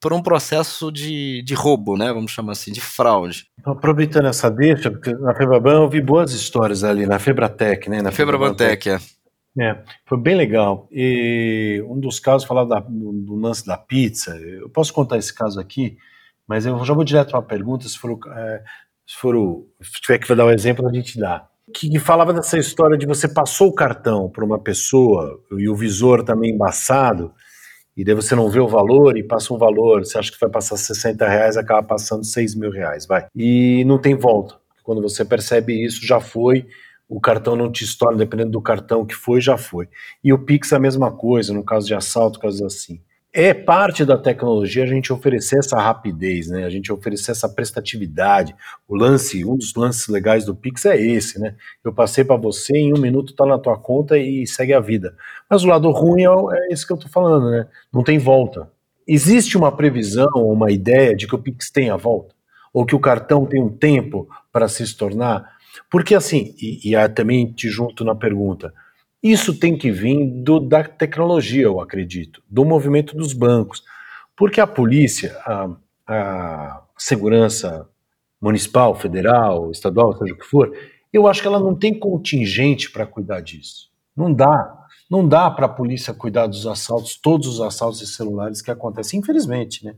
[0.00, 2.12] por um processo de, de roubo, né?
[2.12, 3.46] Vamos chamar assim, de fraude.
[3.64, 8.00] Aproveitando essa deixa, porque na Febraban eu vi boas histórias ali, na Febratec, né?
[8.00, 9.00] Na Febrabantec, é.
[9.60, 10.88] É, foi bem legal.
[10.92, 15.58] E um dos casos, falar do, do, lance da pizza, eu posso contar esse caso
[15.58, 15.96] aqui,
[16.46, 18.62] mas eu já vou direto para a pergunta, se for, é,
[19.06, 21.48] se for o, se tiver que dar um exemplo, a gente dá.
[21.74, 25.74] Que, que, falava dessa história de você passou o cartão para uma pessoa e o
[25.74, 27.32] visor também embaçado,
[27.96, 30.48] e daí você não vê o valor e passa um valor, você acha que vai
[30.48, 33.26] passar 60 reais, acaba passando 6 mil reais, vai.
[33.34, 34.54] E não tem volta.
[34.84, 36.64] Quando você percebe isso, já foi,
[37.08, 39.88] o cartão não te estoura, dependendo do cartão que foi, já foi.
[40.22, 43.00] E o Pix é a mesma coisa, no caso de assalto, casos assim.
[43.32, 46.64] É parte da tecnologia a gente oferecer essa rapidez, né?
[46.64, 48.54] A gente oferecer essa prestatividade.
[48.86, 51.54] O lance, um dos lances legais do Pix é esse, né?
[51.84, 55.14] Eu passei para você, em um minuto tá na tua conta e segue a vida.
[55.48, 57.66] Mas o lado ruim é, é isso que eu tô falando, né?
[57.92, 58.70] Não tem volta.
[59.06, 62.34] Existe uma previsão, uma ideia de que o Pix tem a volta?
[62.72, 65.57] Ou que o cartão tem um tempo para se tornar?
[65.90, 68.72] Porque assim, e, e também te junto na pergunta,
[69.22, 73.82] isso tem que vir do, da tecnologia, eu acredito, do movimento dos bancos.
[74.36, 75.70] Porque a polícia, a,
[76.06, 77.88] a segurança
[78.40, 80.72] municipal, federal, estadual, seja o que for,
[81.12, 83.90] eu acho que ela não tem contingente para cuidar disso.
[84.16, 84.74] Não dá.
[85.10, 89.18] Não dá para a polícia cuidar dos assaltos, todos os assaltos de celulares que acontecem,
[89.20, 89.94] infelizmente, né?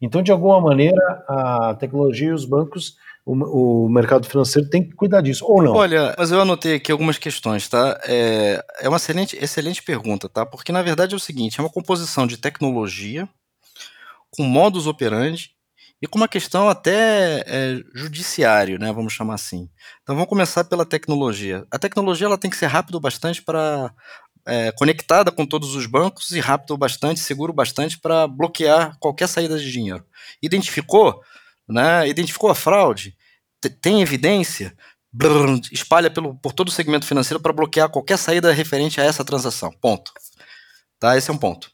[0.00, 4.94] Então, de alguma maneira, a tecnologia e os bancos, o, o, mercado financeiro tem que
[4.94, 5.72] cuidar disso, ou não?
[5.72, 8.00] Olha, mas eu anotei aqui algumas questões, tá?
[8.04, 10.44] É, é uma excelente, excelente pergunta, tá?
[10.44, 13.28] Porque, na verdade, é o seguinte, é uma composição de tecnologia
[14.30, 15.50] com modus operandi
[16.00, 19.68] e com uma questão até é, judiciário, né, vamos chamar assim.
[20.02, 21.64] Então vamos começar pela tecnologia.
[21.70, 23.94] A tecnologia ela tem que ser rápido bastante para
[24.44, 29.56] é, conectada com todos os bancos e rápido bastante, seguro bastante para bloquear qualquer saída
[29.56, 30.04] de dinheiro.
[30.42, 31.22] Identificou,
[31.72, 32.08] né?
[32.08, 33.16] Identificou a fraude,
[33.80, 34.76] tem evidência,
[35.70, 39.70] espalha pelo, por todo o segmento financeiro para bloquear qualquer saída referente a essa transação.
[39.80, 40.12] Ponto.
[40.98, 41.16] Tá?
[41.16, 41.70] Esse é um ponto.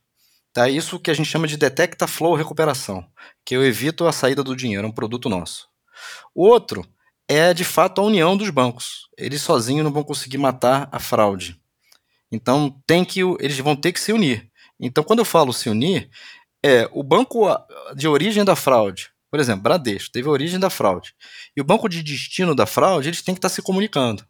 [0.53, 0.69] Tá?
[0.69, 3.07] Isso que a gente chama de detecta flow recuperação,
[3.45, 5.69] que eu evito a saída do dinheiro, é um produto nosso.
[6.35, 6.87] O outro
[7.29, 9.09] é de fato a união dos bancos.
[9.17, 11.61] Eles sozinhos não vão conseguir matar a fraude.
[12.33, 14.51] Então tem que eles vão ter que se unir.
[14.81, 16.11] Então quando eu falo se unir,
[16.65, 17.47] é o banco
[17.95, 21.15] de origem da fraude, por exemplo, Bradesco teve a origem da fraude.
[21.57, 24.25] E o banco de destino da fraude, eles têm que estar se comunicando.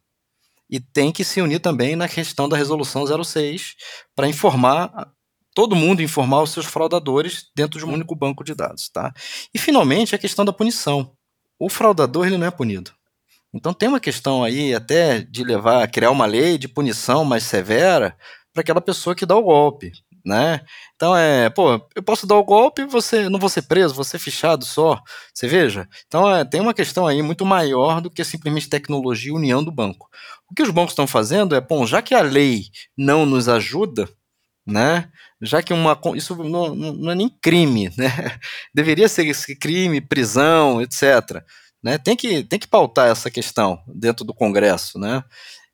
[0.70, 3.74] E tem que se unir também na questão da resolução 06
[4.14, 5.12] para informar
[5.58, 9.12] todo mundo informar os seus fraudadores dentro de um único banco de dados, tá?
[9.52, 11.12] E finalmente a questão da punição.
[11.58, 12.92] O fraudador ele não é punido.
[13.52, 18.16] Então tem uma questão aí até de levar criar uma lei de punição mais severa
[18.52, 19.90] para aquela pessoa que dá o golpe,
[20.24, 20.61] né?
[20.96, 24.18] Então é, pô, eu posso dar o golpe, você não vou ser preso, vou ser
[24.18, 25.00] fichado só.
[25.33, 25.88] Você veja.
[26.07, 29.72] Então é, tem uma questão aí muito maior do que simplesmente tecnologia e união do
[29.72, 30.09] banco.
[30.50, 32.64] O que os bancos estão fazendo é, bom, já que a lei
[32.96, 34.09] não nos ajuda,
[34.66, 35.11] né?
[35.40, 38.09] Já que uma isso não, não é nem crime, né?
[38.74, 41.42] Deveria ser crime, prisão, etc.
[41.83, 41.96] Né?
[41.96, 45.22] Tem, que, tem que pautar essa questão dentro do Congresso, né?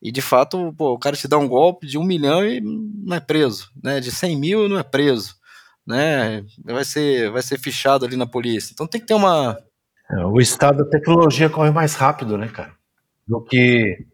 [0.01, 3.15] E de fato, pô, o cara te dá um golpe de um milhão e não
[3.15, 3.99] é preso, né?
[3.99, 5.35] De 100 mil não é preso,
[5.85, 6.43] né?
[6.63, 8.71] Vai ser, vai ser fichado ali na polícia.
[8.73, 9.57] Então tem que ter uma.
[10.11, 12.73] É, o estado da tecnologia corre mais rápido, né, cara?
[13.27, 14.05] Do que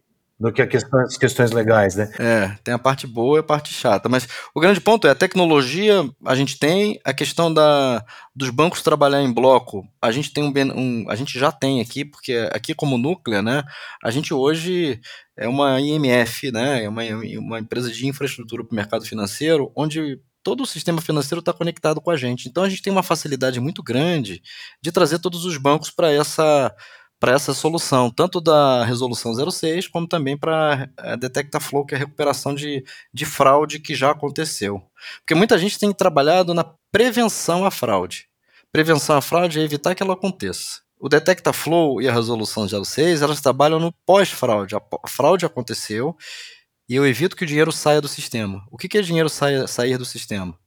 [0.42, 2.10] do que as questões legais, né?
[2.18, 4.08] É, tem a parte boa e a parte chata.
[4.08, 8.82] Mas o grande ponto é a tecnologia, a gente tem a questão da, dos bancos
[8.82, 9.86] trabalhar em bloco.
[10.00, 13.62] A gente tem um, um a gente já tem aqui, porque aqui como núcleo, né?
[14.02, 15.00] A gente hoje
[15.36, 16.82] é uma IMF, né?
[16.82, 17.02] É uma,
[17.38, 22.00] uma empresa de infraestrutura para o mercado financeiro, onde todo o sistema financeiro está conectado
[22.00, 22.48] com a gente.
[22.48, 24.42] Então a gente tem uma facilidade muito grande
[24.82, 26.74] de trazer todos os bancos para essa
[27.22, 31.96] para essa solução, tanto da resolução 06, como também para a Detecta Flow, que é
[31.96, 34.82] a recuperação de, de fraude que já aconteceu.
[35.20, 38.26] Porque muita gente tem trabalhado na prevenção à fraude.
[38.72, 40.80] Prevenção à fraude é evitar que ela aconteça.
[40.98, 44.74] O Detecta Flow e a resolução 06, elas trabalham no pós-fraude.
[44.74, 46.16] A fraude aconteceu
[46.88, 48.66] e eu evito que o dinheiro saia do sistema.
[48.68, 50.58] O que é dinheiro saia, sair do sistema?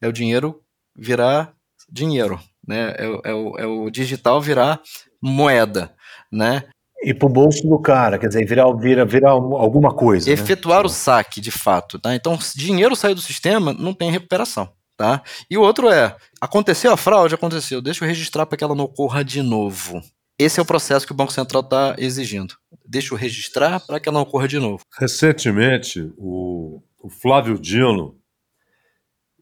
[0.00, 0.60] É o dinheiro
[0.92, 1.54] virar
[1.88, 2.40] dinheiro.
[2.66, 2.96] Né?
[2.98, 4.82] É, é, o, é o digital virar
[5.22, 5.94] moeda
[6.30, 6.64] né?
[7.02, 10.26] E pro bolso do cara, quer dizer, virar, virar, virar alguma coisa.
[10.26, 10.34] Né?
[10.34, 10.86] Efetuar né?
[10.86, 12.14] o saque, de fato, tá?
[12.14, 15.22] Então, se dinheiro sair do sistema, não tem recuperação, tá?
[15.50, 18.84] E o outro é, aconteceu a fraude, aconteceu, deixa eu registrar para que ela não
[18.84, 20.02] ocorra de novo.
[20.38, 22.54] Esse é o processo que o Banco Central está exigindo.
[22.86, 24.84] Deixa eu registrar para que ela não ocorra de novo.
[24.98, 28.18] Recentemente, o, o Flávio Dino,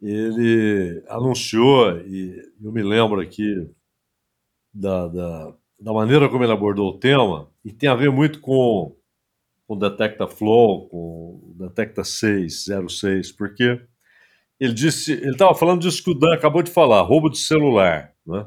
[0.00, 3.68] ele anunciou, e eu me lembro aqui
[4.72, 8.96] da, da da maneira como ele abordou o tema, e tem a ver muito com
[9.66, 10.98] o Detecta Flow, com
[11.42, 13.80] o Detecta 606, porque
[14.58, 18.12] ele disse, ele estava falando disso que o Dan acabou de falar, roubo de celular,
[18.26, 18.46] né?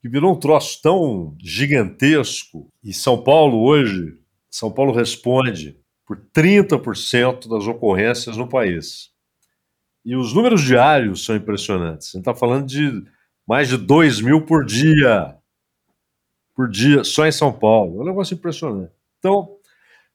[0.00, 4.16] que virou um troço tão gigantesco, e São Paulo hoje,
[4.48, 9.10] São Paulo responde por 30% das ocorrências no país.
[10.04, 12.08] E os números diários são impressionantes.
[12.08, 13.04] A gente está falando de
[13.46, 15.36] mais de 2 mil por dia
[16.58, 18.00] por dia só em São Paulo.
[18.00, 18.90] É um negócio impressionante.
[19.20, 19.48] Então,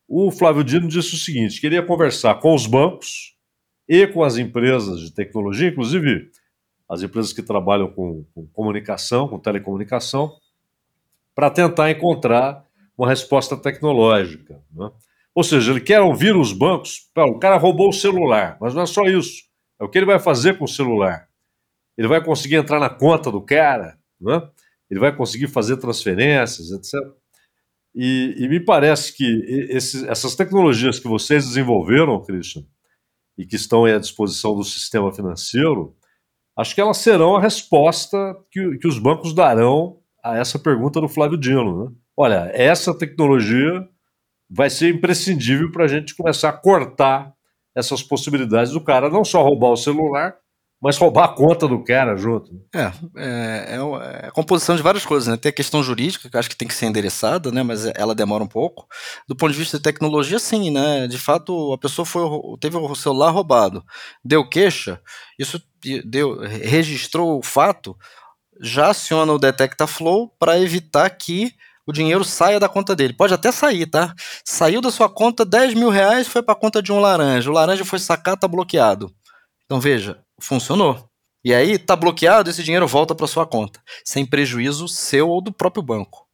[0.06, 3.38] o Flávio Dino disse o seguinte: queria conversar com os bancos
[3.88, 6.29] e com as empresas de tecnologia, inclusive
[6.89, 10.34] as empresas que trabalham com, com comunicação, com telecomunicação,
[11.34, 12.65] para tentar encontrar
[12.97, 14.62] uma resposta tecnológica.
[14.73, 14.91] Né?
[15.34, 17.10] Ou seja, ele quer ouvir os bancos.
[17.15, 19.43] O cara roubou o celular, mas não é só isso.
[19.79, 21.29] É o que ele vai fazer com o celular.
[21.97, 24.41] Ele vai conseguir entrar na conta do cara, né?
[24.93, 26.93] Ele vai conseguir fazer transferências, etc.
[27.95, 29.67] E, e me parece que
[30.08, 32.63] essas tecnologias que vocês desenvolveram, Christian,
[33.36, 35.95] e que estão à disposição do sistema financeiro,
[36.56, 41.10] acho que elas serão a resposta que, que os bancos darão a essa pergunta do
[41.10, 41.86] Flávio Dino.
[41.86, 41.91] Né?
[42.15, 43.88] Olha, essa tecnologia
[44.47, 47.34] vai ser imprescindível para a gente começar a cortar
[47.75, 50.38] essas possibilidades do cara não só roubar o celular,
[50.84, 52.52] mas roubar a conta do cara junto.
[52.76, 55.38] É, é, é, é, a composição de várias coisas, né?
[55.38, 57.63] Tem a questão jurídica, que acho que tem que ser endereçada, né?
[57.63, 58.86] Mas ela demora um pouco.
[59.26, 61.08] Do ponto de vista de tecnologia, sim, né?
[61.08, 62.24] De fato, a pessoa foi,
[62.60, 63.82] teve o celular roubado,
[64.26, 64.99] deu queixa,
[65.39, 65.62] isso
[66.03, 67.95] deu, registrou o fato,
[68.60, 71.53] já aciona o Detecta Flow para evitar que
[71.88, 73.14] o dinheiro saia da conta dele.
[73.14, 74.14] Pode até sair, tá?
[74.43, 77.49] Saiu da sua conta 10 mil reais, foi para a conta de um laranja.
[77.49, 79.14] O laranja foi sacar, tá bloqueado.
[79.66, 81.09] Então veja, funcionou.
[81.43, 85.51] E aí tá bloqueado, esse dinheiro volta para sua conta, sem prejuízo seu ou do
[85.51, 86.25] próprio banco.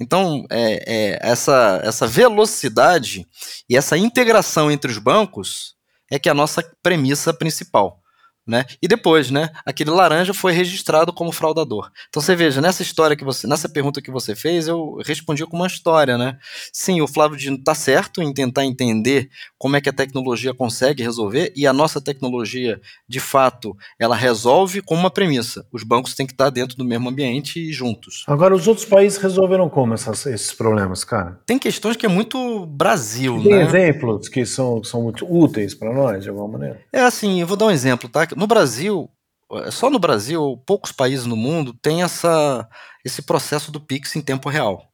[0.00, 3.26] Então, é, é, essa, essa velocidade
[3.68, 5.74] e essa integração entre os bancos
[6.10, 8.00] é que é a nossa premissa principal
[8.46, 8.64] né?
[8.82, 9.50] E depois, né?
[9.64, 11.90] Aquele laranja foi registrado como fraudador.
[12.08, 15.56] Então você veja, nessa história que você, nessa pergunta que você fez, eu respondi com
[15.56, 16.36] uma história, né?
[16.72, 19.28] Sim, o Flávio Dino está certo em tentar entender
[19.58, 24.82] como é que a tecnologia consegue resolver e a nossa tecnologia, de fato, ela resolve
[24.82, 28.24] com uma premissa: os bancos têm que estar dentro do mesmo ambiente e juntos.
[28.26, 31.40] Agora, os outros países resolveram como essas, esses problemas, cara?
[31.46, 33.62] Tem questões que é muito Brasil, Tem né?
[33.62, 36.80] exemplos que são, são muito úteis para nós, de alguma maneira?
[36.92, 38.26] É assim, eu vou dar um exemplo, tá?
[38.36, 39.10] No Brasil,
[39.52, 42.68] eh, só no Brasil, poucos países no mundo têm essa,
[43.04, 44.90] esse processo do Pix em tempo real.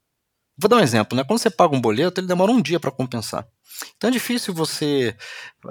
[0.58, 1.24] Vou dar um exemplo, né?
[1.24, 3.46] Quando você paga um boleto, ele demora um dia para compensar.
[3.96, 5.16] Então é difícil você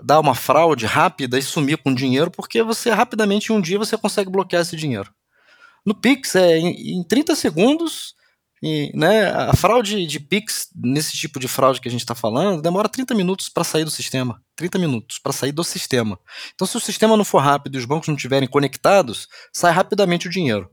[0.04, 3.98] dar uma fraude rápida e sumir com dinheiro, porque você rapidamente em um dia você
[3.98, 5.14] consegue bloquear esse dinheiro.
[5.86, 8.16] No Pix, é, em, em 30 segundos,
[8.62, 12.62] e, né, a fraude de Pix, nesse tipo de fraude que a gente está falando,
[12.62, 14.42] demora 30 minutos para sair do sistema.
[14.56, 16.20] 30 minutos para sair do sistema.
[16.54, 20.28] Então, se o sistema não for rápido e os bancos não estiverem conectados, sai rapidamente
[20.28, 20.70] o dinheiro.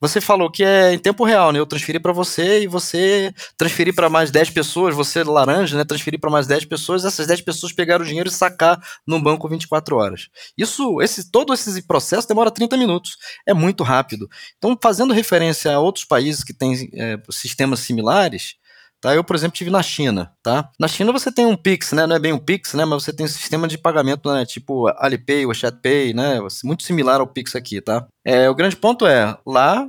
[0.00, 1.58] Você falou que é em tempo real, né?
[1.58, 5.84] Eu transferi para você e você transferir para mais 10 pessoas, você laranja, né?
[5.84, 9.46] Transferir para mais 10 pessoas, essas 10 pessoas pegaram o dinheiro e sacar num banco
[9.46, 10.28] 24 horas.
[10.56, 13.18] Isso, esse todo esse processo demora 30 minutos.
[13.46, 14.26] É muito rápido.
[14.56, 18.54] Então, fazendo referência a outros países que têm é, sistemas similares,
[19.00, 19.14] Tá?
[19.14, 20.70] Eu, por exemplo, tive na China, tá?
[20.78, 22.06] Na China você tem um Pix, né?
[22.06, 22.84] Não é bem um Pix, né?
[22.84, 24.44] Mas você tem um sistema de pagamento, né?
[24.44, 26.38] Tipo Alipay, WeChat Pay, né?
[26.62, 28.06] Muito similar ao Pix aqui, tá?
[28.22, 29.88] É, o grande ponto é, lá,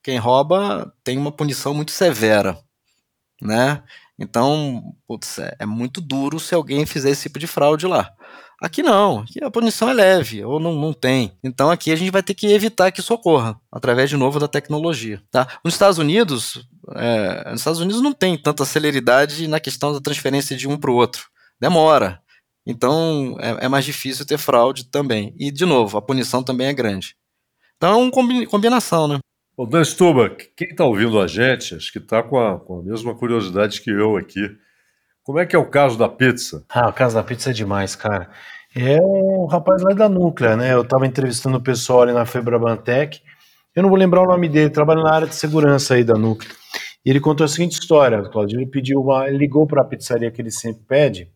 [0.00, 2.56] quem rouba tem uma punição muito severa,
[3.42, 3.82] né?
[4.16, 8.14] Então, putz, é, é muito duro se alguém fizer esse tipo de fraude lá.
[8.60, 11.32] Aqui não, aqui a punição é leve, ou não, não tem.
[11.44, 14.48] Então aqui a gente vai ter que evitar que isso ocorra, através de novo da
[14.48, 15.22] tecnologia.
[15.30, 15.46] Tá?
[15.62, 20.56] Nos Estados Unidos, é, nos Estados Unidos não tem tanta celeridade na questão da transferência
[20.56, 21.26] de um para o outro.
[21.60, 22.20] Demora.
[22.66, 25.34] Então é, é, mais difícil ter fraude também.
[25.38, 27.14] E, de novo, a punição também é grande.
[27.76, 29.18] Então é uma combinação, né?
[29.54, 33.14] Ô, Dan Stuba, quem está ouvindo a gente, acho que está com, com a mesma
[33.14, 34.40] curiosidade que eu aqui
[35.26, 36.64] como é que é o caso da pizza?
[36.68, 38.30] Ah, o caso da pizza é demais, cara.
[38.72, 40.72] É um rapaz lá da Núclea, né?
[40.72, 43.20] Eu estava entrevistando o pessoal ali na Febrabantec.
[43.74, 46.52] Eu não vou lembrar o nome dele, trabalha na área de segurança aí da Núclea.
[47.04, 48.60] E ele contou a seguinte história, Claudio.
[48.60, 49.26] Ele pediu uma.
[49.26, 51.28] Ele ligou para a pizzaria que ele sempre pede,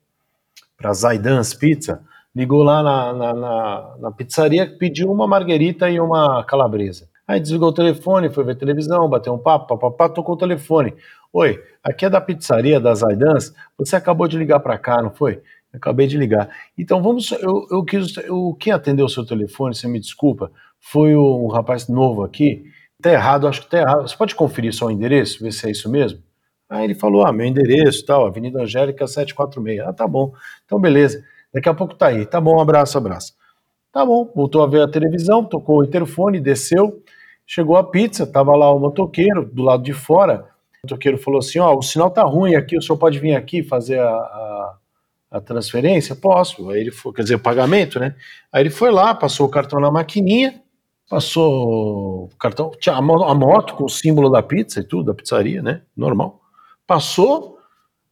[0.76, 2.00] para Zaidans Pizza.
[2.32, 7.09] Ligou lá na, na, na, na pizzaria, pediu uma marguerita e uma calabresa.
[7.30, 10.92] Aí desligou o telefone, foi ver televisão, bateu um papo, papapá, tocou o telefone.
[11.32, 13.54] Oi, aqui é da pizzaria das Aidans.
[13.78, 15.34] Você acabou de ligar para cá, não foi?
[15.72, 16.50] Eu acabei de ligar.
[16.76, 17.30] Então vamos.
[17.30, 18.16] Eu, eu quis.
[18.16, 20.50] Eu, quem atendeu o seu telefone, você me desculpa,
[20.80, 22.64] foi um rapaz novo aqui.
[23.00, 24.08] Tá errado, acho que tá errado.
[24.08, 26.18] Você pode conferir só o endereço, ver se é isso mesmo?
[26.68, 29.86] Aí ele falou: ah, meu endereço tal, Avenida Angélica 746.
[29.88, 30.32] Ah, tá bom.
[30.64, 31.22] Então beleza.
[31.54, 32.26] Daqui a pouco tá aí.
[32.26, 33.34] Tá bom, abraço, abraço.
[33.92, 37.02] Tá bom, voltou a ver a televisão, tocou o interfone, desceu,
[37.50, 40.48] chegou a pizza, tava lá o motoqueiro do lado de fora
[40.82, 43.34] o motoqueiro falou assim: Ó, oh, o sinal tá ruim aqui, o senhor pode vir
[43.34, 44.76] aqui fazer a, a,
[45.32, 46.16] a, transferência?
[46.16, 46.70] Posso.
[46.70, 48.14] Aí ele foi, quer dizer, o pagamento, né?
[48.50, 50.62] Aí ele foi lá, passou o cartão na maquininha,
[51.08, 55.60] passou o cartão, tinha a moto com o símbolo da pizza e tudo, da pizzaria,
[55.62, 55.82] né?
[55.94, 56.40] Normal.
[56.86, 57.58] Passou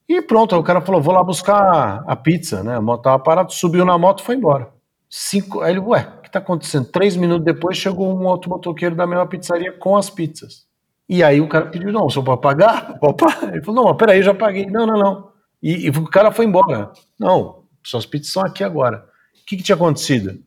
[0.06, 0.54] e pronto.
[0.54, 2.76] Aí o cara falou: vou lá buscar a pizza, né?
[2.76, 4.68] A moto tava parada, subiu na moto e foi embora.
[5.08, 6.86] Cinco, aí ele, ué, que tá acontecendo?
[6.86, 10.66] Três minutos depois chegou um outro motoqueiro da mesma pizzaria com as pizzas.
[11.08, 12.98] E aí o cara pediu, não, só para pagar?
[13.02, 13.26] Opa.
[13.50, 14.66] Ele falou, não, mas peraí, eu já paguei.
[14.66, 15.32] Não, não, não.
[15.62, 16.92] E, e, o cara foi embora.
[17.18, 19.06] Não, suas pizzas são aqui agora.
[19.42, 20.38] O que, que tinha acontecido?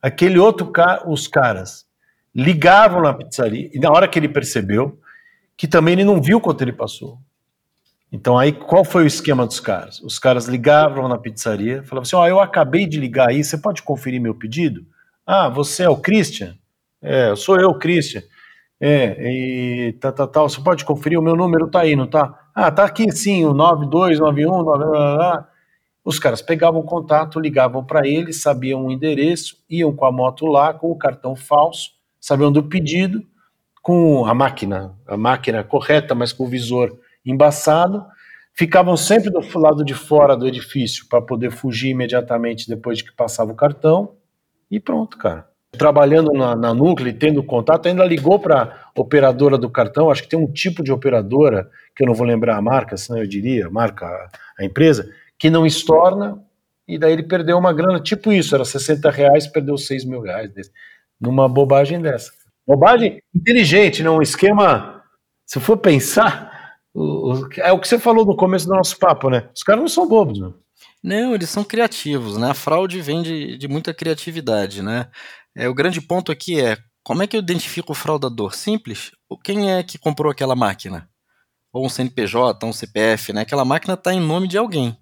[0.00, 1.84] Aquele outro cara, os caras
[2.34, 5.00] ligavam na pizzaria, e na hora que ele percebeu,
[5.56, 7.18] que também ele não viu quanto ele passou.
[8.12, 10.00] Então aí, qual foi o esquema dos caras?
[10.00, 13.58] Os caras ligavam na pizzaria, falavam assim, ó, oh, eu acabei de ligar aí, você
[13.58, 14.86] pode conferir meu pedido?
[15.26, 16.54] Ah, você é o Christian?
[17.02, 18.22] É, sou eu, Christian.
[18.80, 22.48] É, e tá, tá, tá, você pode conferir, o meu número tá aí, não tá?
[22.54, 25.44] Ah, tá aqui sim, o 9291,
[26.04, 30.46] Os caras pegavam o contato, ligavam para ele, sabiam o endereço, iam com a moto
[30.46, 33.26] lá, com o cartão falso, sabiam do pedido,
[33.82, 38.04] com a máquina, a máquina correta, mas com o visor embaçado,
[38.54, 43.12] ficavam sempre do lado de fora do edifício para poder fugir imediatamente depois de que
[43.12, 44.14] passava o cartão
[44.70, 45.48] e pronto, cara.
[45.72, 50.10] Trabalhando na, na Núcleo e tendo contato, ainda ligou para operadora do cartão.
[50.10, 53.20] Acho que tem um tipo de operadora, que eu não vou lembrar a marca, senão
[53.20, 54.06] eu diria, marca,
[54.58, 55.08] a empresa,
[55.38, 56.42] que não estorna,
[56.88, 60.50] e daí ele perdeu uma grana, tipo isso, era 60 reais, perdeu 6 mil reais,
[61.20, 62.32] numa bobagem dessa.
[62.66, 64.18] Bobagem inteligente, não?
[64.18, 65.02] Um esquema,
[65.44, 69.28] se for pensar, o, o, é o que você falou no começo do nosso papo,
[69.28, 69.48] né?
[69.54, 70.52] Os caras não são bobos, né?
[71.02, 72.50] Não, eles são criativos, né?
[72.50, 75.08] A fraude vem de, de muita criatividade, né?
[75.56, 78.54] É, o grande ponto aqui é como é que eu identifico o fraudador?
[78.54, 79.12] Simples.
[79.44, 81.08] Quem é que comprou aquela máquina?
[81.72, 83.42] Ou um CNPJ, um CPF, né?
[83.42, 84.96] Aquela máquina está em nome de alguém.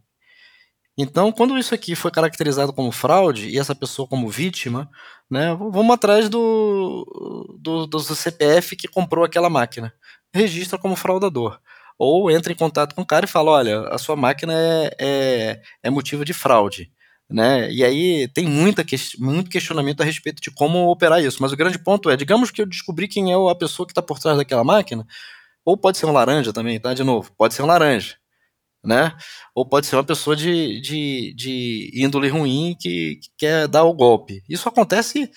[0.96, 4.88] Então, quando isso aqui foi caracterizado como fraude e essa pessoa como vítima,
[5.28, 9.92] né, vamos atrás do, do, do CPF que comprou aquela máquina.
[10.32, 11.58] Registra como fraudador.
[11.98, 15.62] Ou entra em contato com o cara e fala: olha, a sua máquina é, é,
[15.84, 16.90] é motivo de fraude.
[17.30, 17.70] Né?
[17.72, 21.38] E aí tem muita que, muito questionamento a respeito de como operar isso.
[21.40, 24.02] Mas o grande ponto é, digamos que eu descobri quem é a pessoa que está
[24.02, 25.06] por trás daquela máquina,
[25.64, 26.94] ou pode ser um laranja também, tá?
[26.94, 28.16] De novo, pode ser um laranja
[28.84, 29.16] né?
[29.54, 33.94] Ou pode ser uma pessoa de, de, de índole ruim que, que quer dar o
[33.94, 34.42] golpe.
[34.48, 35.30] Isso acontece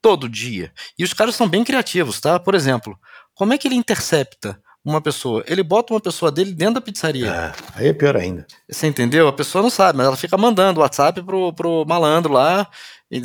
[0.00, 0.72] todo dia.
[0.98, 2.38] E os caras são bem criativos, tá?
[2.38, 2.96] Por exemplo,
[3.34, 5.44] como é que ele intercepta uma pessoa?
[5.46, 7.30] Ele bota uma pessoa dele dentro da pizzaria.
[7.30, 8.46] Ah, aí é pior ainda.
[8.68, 9.28] Você entendeu?
[9.28, 12.68] A pessoa não sabe, mas ela fica mandando WhatsApp pro, pro malandro lá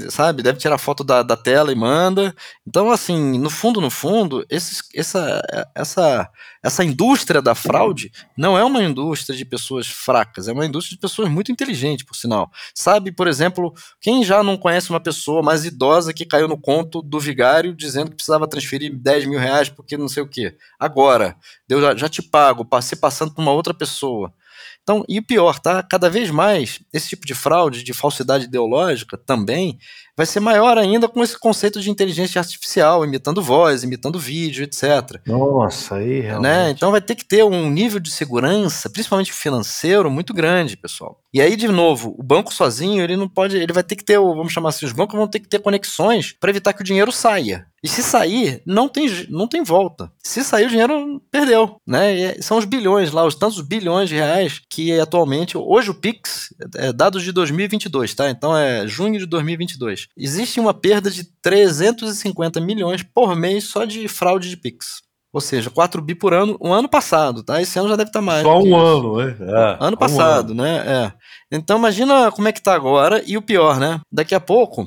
[0.10, 0.44] sabe?
[0.44, 2.36] Deve tirar foto da, da tela e manda.
[2.68, 5.42] Então, assim, no fundo, no fundo, essa,
[5.74, 6.30] essa,
[6.62, 11.02] essa indústria da fraude não é uma indústria de pessoas fracas, é uma indústria de
[11.02, 12.52] pessoas muito inteligentes, por sinal.
[12.74, 17.02] Sabe, por exemplo, quem já não conhece uma pessoa mais idosa que caiu no conto
[17.02, 20.58] do vigário dizendo que precisava transferir 10 mil reais porque não sei o quê?
[20.80, 21.36] Agora,
[21.70, 24.34] eu já, já te pago, passei passando por uma outra pessoa.
[24.82, 25.84] Então, e o pior, tá?
[25.84, 29.78] Cada vez mais esse tipo de fraude, de falsidade ideológica também,
[30.16, 35.22] vai ser maior ainda com esse conceito de inteligência artificial, imitando voz, imitando vídeo, etc.
[35.28, 36.42] Nossa, aí realmente.
[36.42, 36.70] Né?
[36.72, 41.20] Então vai ter que ter um nível de segurança, principalmente financeiro, muito grande, pessoal.
[41.32, 44.18] E aí, de novo, o banco sozinho, ele não pode, ele vai ter que ter,
[44.18, 47.12] vamos chamar assim, os bancos vão ter que ter conexões para evitar que o dinheiro
[47.12, 47.68] saia.
[47.88, 50.12] E se sair, não tem, não tem volta.
[50.22, 51.80] Se sair, o dinheiro perdeu.
[51.88, 52.16] Né?
[52.16, 56.54] E são os bilhões lá, os tantos bilhões de reais que atualmente, hoje o Pix,
[56.76, 58.30] é dados de 2022, tá?
[58.30, 60.10] Então é junho de 2022.
[60.18, 65.02] Existe uma perda de 350 milhões por mês só de fraude de Pix.
[65.32, 67.62] Ou seja, 4 bi por ano, o um ano passado, tá?
[67.62, 68.44] Esse ano já deve estar mais.
[68.44, 69.38] Só um ano, né?
[69.40, 70.64] É, ano passado, um ano.
[70.64, 70.84] né?
[70.86, 71.14] É.
[71.56, 74.02] Então imagina como é que tá agora e o pior, né?
[74.12, 74.86] Daqui a pouco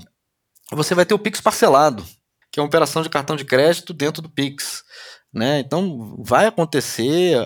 [0.71, 2.05] você vai ter o Pix parcelado,
[2.51, 4.83] que é uma operação de cartão de crédito dentro do Pix.
[5.33, 5.61] Né?
[5.61, 7.37] Então vai acontecer,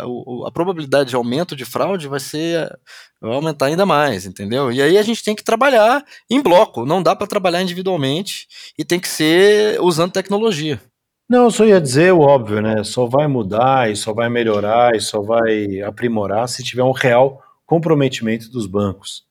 [0.47, 2.75] a, probabilidade de aumento de fraude vai ser
[3.21, 4.73] vai aumentar ainda mais, entendeu?
[4.73, 8.47] E aí a gente tem que trabalhar em bloco, não dá para trabalhar individualmente
[8.79, 10.81] e tem que ser usando tecnologia.
[11.29, 12.85] Não, eu só ia dizer o óbvio, né?
[12.85, 17.43] Só vai mudar e só vai melhorar e só vai aprimorar se tiver um real
[17.67, 19.25] comprometimento dos bancos,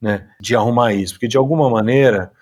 [0.00, 0.28] né?
[0.40, 2.32] De arrumar isso, porque de alguma maneira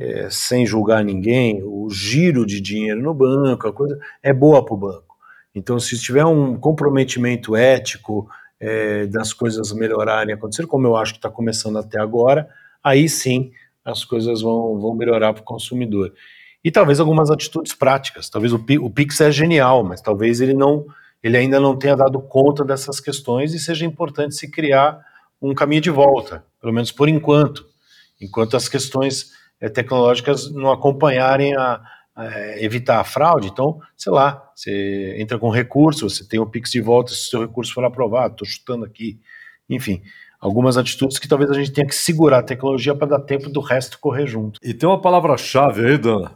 [0.00, 4.72] é, sem julgar ninguém, o giro de dinheiro no banco, a coisa é boa para
[4.72, 5.14] o banco.
[5.54, 8.26] Então, se tiver um comprometimento ético
[8.58, 12.48] é, das coisas melhorarem, acontecer, como eu acho que está começando até agora,
[12.82, 13.52] aí sim
[13.84, 16.14] as coisas vão, vão melhorar para o consumidor.
[16.64, 18.30] E talvez algumas atitudes práticas.
[18.30, 20.86] Talvez o, o Pix é genial, mas talvez ele não,
[21.22, 24.98] ele ainda não tenha dado conta dessas questões e seja importante se criar
[25.42, 27.66] um caminho de volta, pelo menos por enquanto,
[28.18, 29.38] enquanto as questões
[29.68, 31.80] tecnológicas não acompanharem a,
[32.16, 33.48] a, evitar a fraude.
[33.48, 37.30] Então, sei lá, você entra com recurso, você tem o Pix de volta se o
[37.30, 39.18] seu recurso for aprovado, estou chutando aqui.
[39.68, 40.02] Enfim,
[40.40, 43.60] algumas atitudes que talvez a gente tenha que segurar a tecnologia para dar tempo do
[43.60, 44.58] resto correr junto.
[44.62, 46.30] E tem uma palavra-chave aí, Dan,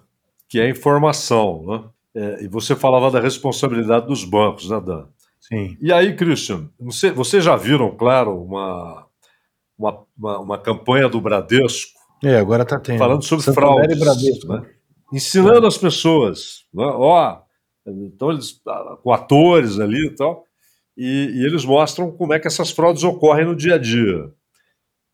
[0.49, 1.85] que é informação, né?
[2.16, 5.07] É, e você falava da responsabilidade dos bancos, né, Dan?
[5.41, 5.77] Sim.
[5.81, 9.07] E aí, Christian, você, vocês já viram, claro, uma,
[9.77, 11.93] uma, uma, uma campanha do Bradesco
[12.29, 12.99] é, agora tá tendo.
[12.99, 13.99] Falando sobre fraudes.
[13.99, 14.66] Bradesco, né?
[15.12, 15.68] Ensinando é.
[15.68, 16.64] as pessoas.
[16.72, 16.85] Né?
[16.85, 17.39] Ó,
[17.87, 20.45] então eles, ah, com atores ali e tal,
[20.97, 24.31] e, e, eles mostram como é que essas fraudes ocorrem no dia a dia.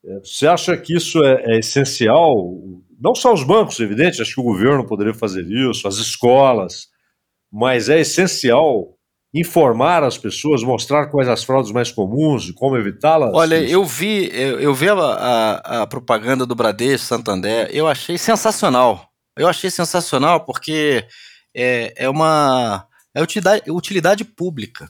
[0.05, 2.35] É, você acha que isso é, é essencial?
[2.99, 6.89] Não só os bancos, evidente, acho que o governo poderia fazer isso, as escolas,
[7.51, 8.97] mas é essencial
[9.33, 13.33] informar as pessoas, mostrar quais as fraudes mais comuns e como evitá-las?
[13.33, 18.19] Olha, eu vi, eu, eu vi a, a, a, propaganda do Bradesco Santander, eu achei
[18.19, 19.09] sensacional.
[19.37, 21.07] Eu achei sensacional porque
[21.55, 24.89] é, é uma é utilidade, utilidade pública.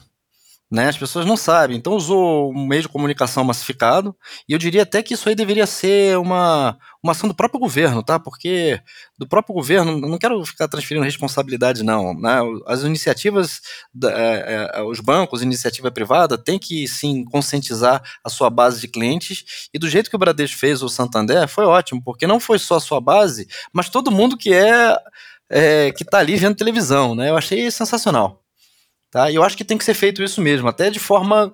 [0.71, 0.87] Né?
[0.87, 1.75] As pessoas não sabem.
[1.75, 4.15] Então usou um meio de comunicação massificado,
[4.47, 8.01] e eu diria até que isso aí deveria ser uma, uma ação do próprio governo,
[8.01, 8.17] tá?
[8.17, 8.79] Porque
[9.19, 12.13] do próprio governo, não quero ficar transferindo responsabilidade, não.
[12.13, 12.39] Né?
[12.65, 13.59] As iniciativas,
[13.93, 18.87] da, é, é, os bancos, iniciativa privada, tem que sim conscientizar a sua base de
[18.87, 22.57] clientes, e do jeito que o Bradesco fez o Santander, foi ótimo, porque não foi
[22.57, 24.95] só a sua base, mas todo mundo que é,
[25.49, 27.29] é que está ali vendo televisão, né?
[27.29, 28.40] Eu achei sensacional.
[29.11, 29.29] Tá?
[29.29, 31.53] E eu acho que tem que ser feito isso mesmo, até de forma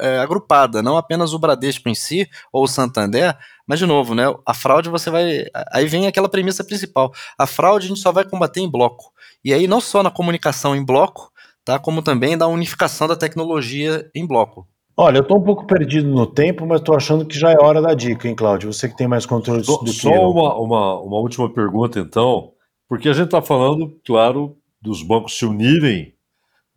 [0.00, 3.36] é, agrupada, não apenas o Bradesco em si ou o Santander,
[3.66, 5.44] mas de novo, né, a fraude você vai.
[5.72, 7.12] Aí vem aquela premissa principal.
[7.38, 9.12] A fraude a gente só vai combater em bloco.
[9.44, 11.30] E aí não só na comunicação em bloco,
[11.64, 14.66] tá, como também da unificação da tecnologia em bloco.
[14.96, 17.82] Olha, eu estou um pouco perdido no tempo, mas estou achando que já é hora
[17.82, 18.72] da dica, hein, Cláudio?
[18.72, 22.00] Você que tem mais controle só, do só que Só uma, uma, uma última pergunta,
[22.00, 22.52] então,
[22.88, 26.15] porque a gente está falando, claro, dos bancos se unirem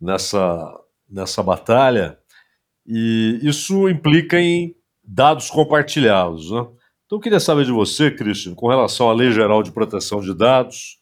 [0.00, 0.72] nessa,
[1.08, 2.18] nessa batalha,
[2.86, 4.74] e isso implica em
[5.04, 6.50] dados compartilhados.
[6.50, 6.60] Né?
[7.06, 10.34] Então, eu queria saber de você, Christian, com relação à Lei Geral de Proteção de
[10.34, 10.98] Dados,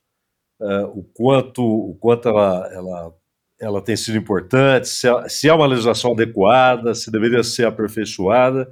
[0.60, 3.14] é, o quanto, o quanto ela, ela,
[3.60, 8.68] ela tem sido importante, se é, se é uma legislação adequada, se deveria ser aperfeiçoada,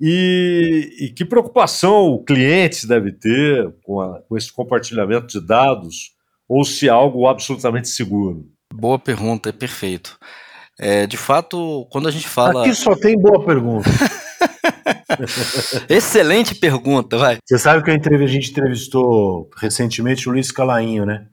[0.00, 6.12] e, e que preocupação o cliente deve ter com, a, com esse compartilhamento de dados,
[6.48, 8.48] ou se é algo absolutamente seguro.
[8.72, 10.18] Boa pergunta, é perfeito.
[10.78, 12.62] É, de fato, quando a gente fala.
[12.62, 13.90] Aqui só tem boa pergunta.
[15.88, 17.38] Excelente pergunta, vai.
[17.44, 21.26] Você sabe que a gente entrevistou recentemente o Luiz Calainho, né?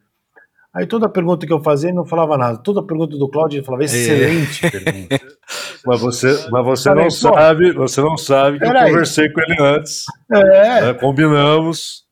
[0.75, 2.57] Aí toda pergunta que eu fazia ele não falava nada.
[2.57, 3.85] Toda pergunta do Cláudio ele falava é.
[3.85, 4.69] excelente é.
[4.69, 5.21] pergunta.
[5.85, 10.05] Mas você, mas você não sabe, você não sabe que eu conversei com ele antes.
[10.31, 10.81] É.
[10.81, 10.93] Né?
[10.95, 12.04] Combinamos.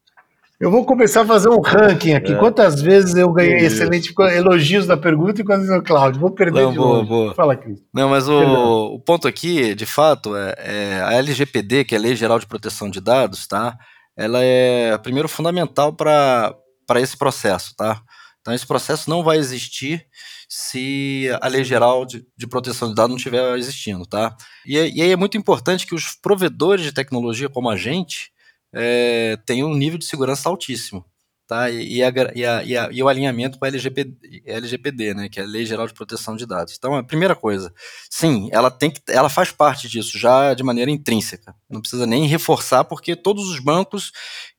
[0.64, 2.32] Eu vou começar a fazer um ranking aqui.
[2.32, 2.38] É.
[2.38, 3.66] Quantas vezes eu ganhei Isso.
[3.66, 6.22] excelente elogios da pergunta e quantas vezes o Cláudio?
[6.22, 7.08] Vou perder Não, de boa, novo.
[7.10, 7.36] Boa.
[7.36, 7.84] Fala, Cris.
[7.94, 12.02] Não, mas o, o, ponto aqui, de fato, é, é, a LGPD, que é a
[12.02, 13.78] Lei Geral de Proteção de Dados, tá?
[14.16, 16.56] Ela é, primeiro, fundamental para
[16.96, 18.02] esse processo, tá?
[18.40, 20.06] Então, esse processo não vai existir
[20.48, 24.34] se a Lei Geral de, de Proteção de Dados não estiver existindo, tá?
[24.66, 28.32] E, e aí é muito importante que os provedores de tecnologia como a gente,
[28.74, 31.06] é, tem um nível de segurança altíssimo.
[31.46, 31.70] Tá?
[31.70, 35.42] E, a, e, a, e, a, e o alinhamento com a LGPD, LGPD, né, que
[35.42, 36.74] é a Lei Geral de Proteção de Dados.
[36.78, 37.72] Então, a primeira coisa,
[38.10, 41.54] sim, ela tem que, ela faz parte disso já de maneira intrínseca.
[41.70, 44.12] Não precisa nem reforçar, porque todos os bancos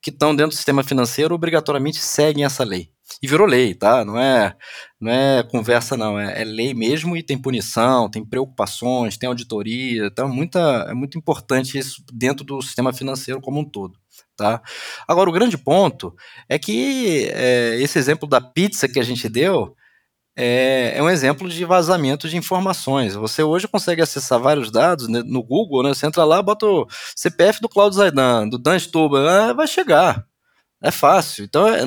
[0.03, 2.91] que estão dentro do sistema financeiro obrigatoriamente seguem essa lei.
[3.23, 4.05] E virou lei, tá?
[4.05, 4.55] Não é,
[5.01, 6.19] não é conversa, não.
[6.19, 10.07] É, é lei mesmo e tem punição, tem preocupações, tem auditoria.
[10.07, 13.99] Então, é, muita, é muito importante isso dentro do sistema financeiro como um todo.
[14.37, 14.61] Tá?
[15.07, 16.15] Agora, o grande ponto
[16.49, 19.75] é que é, esse exemplo da pizza que a gente deu
[20.37, 23.15] é, é, um exemplo de vazamento de informações.
[23.15, 25.91] Você hoje consegue acessar vários dados né, no Google, né?
[25.91, 30.25] Você entra lá, bota o CPF do Claudio Zaidan, do Dan Stuba, ah, vai chegar.
[30.83, 31.45] É fácil.
[31.45, 31.85] Então, é,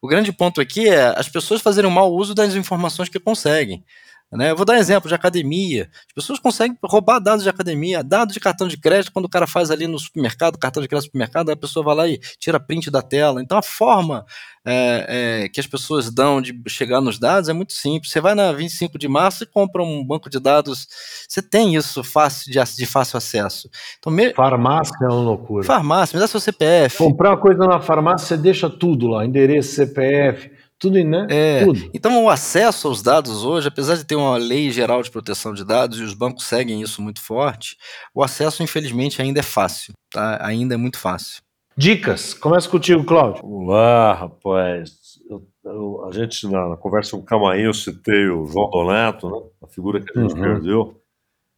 [0.00, 3.84] o grande ponto aqui é as pessoas fazerem um mau uso das informações que conseguem.
[4.32, 4.50] Né?
[4.50, 5.90] Eu vou dar um exemplo de academia.
[6.08, 9.46] As pessoas conseguem roubar dados de academia, dados de cartão de crédito, quando o cara
[9.46, 12.58] faz ali no supermercado, cartão de crédito no supermercado, a pessoa vai lá e tira
[12.58, 13.42] print da tela.
[13.42, 14.24] Então a forma
[14.64, 18.10] é, é, que as pessoas dão de chegar nos dados é muito simples.
[18.10, 20.86] Você vai na 25 de março e compra um banco de dados.
[21.28, 23.68] Você tem isso fácil de, de fácil acesso.
[23.98, 24.32] Então, me...
[24.32, 25.64] Farmácia é uma loucura.
[25.64, 26.96] Farmácia, me dá seu CPF.
[26.96, 30.50] Comprar uma coisa na farmácia, você deixa tudo lá, endereço, CPF
[30.82, 31.26] tudo, né?
[31.30, 31.90] É, Tudo.
[31.94, 35.64] Então, o acesso aos dados hoje, apesar de ter uma lei geral de proteção de
[35.64, 37.76] dados e os bancos seguem isso muito forte,
[38.12, 40.44] o acesso, infelizmente, ainda é fácil, tá?
[40.44, 41.40] Ainda é muito fácil.
[41.76, 42.34] Dicas.
[42.34, 43.42] Começa contigo, Cláudio.
[43.42, 45.20] Vamos lá, rapaz.
[45.30, 49.30] Eu, eu, a gente, na, na, conversa com o Camainho, eu citei o João Donato,
[49.30, 49.40] né?
[49.62, 50.40] a figura que a gente uhum.
[50.40, 51.00] perdeu,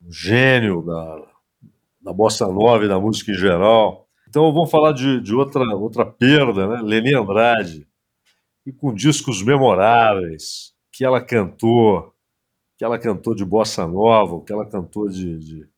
[0.06, 1.22] um gênio da,
[2.02, 4.06] da bossa nova e da música em geral.
[4.28, 6.82] Então, vamos falar de, de outra, outra perda, né?
[6.82, 7.86] Leni Andrade
[8.66, 12.14] e com discos memoráveis que ela cantou,
[12.78, 15.68] que ela cantou de bossa nova, que ela cantou de, de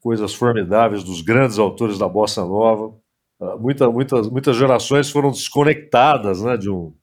[0.00, 2.94] coisas formidáveis dos grandes autores da bossa nova.
[3.38, 6.94] Uh, muita, muitas, muitas gerações foram desconectadas né, de, um,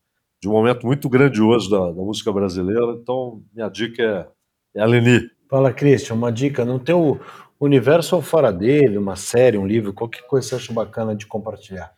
[0.41, 2.97] de um momento muito grandioso da, da música brasileira.
[3.01, 4.03] Então, minha dica
[4.75, 5.29] é, é a Leni.
[5.49, 7.19] Fala, Christian, uma dica no teu
[7.59, 11.25] universo ou fora dele, uma série, um livro, qualquer coisa que você acha bacana de
[11.25, 11.96] compartilhar.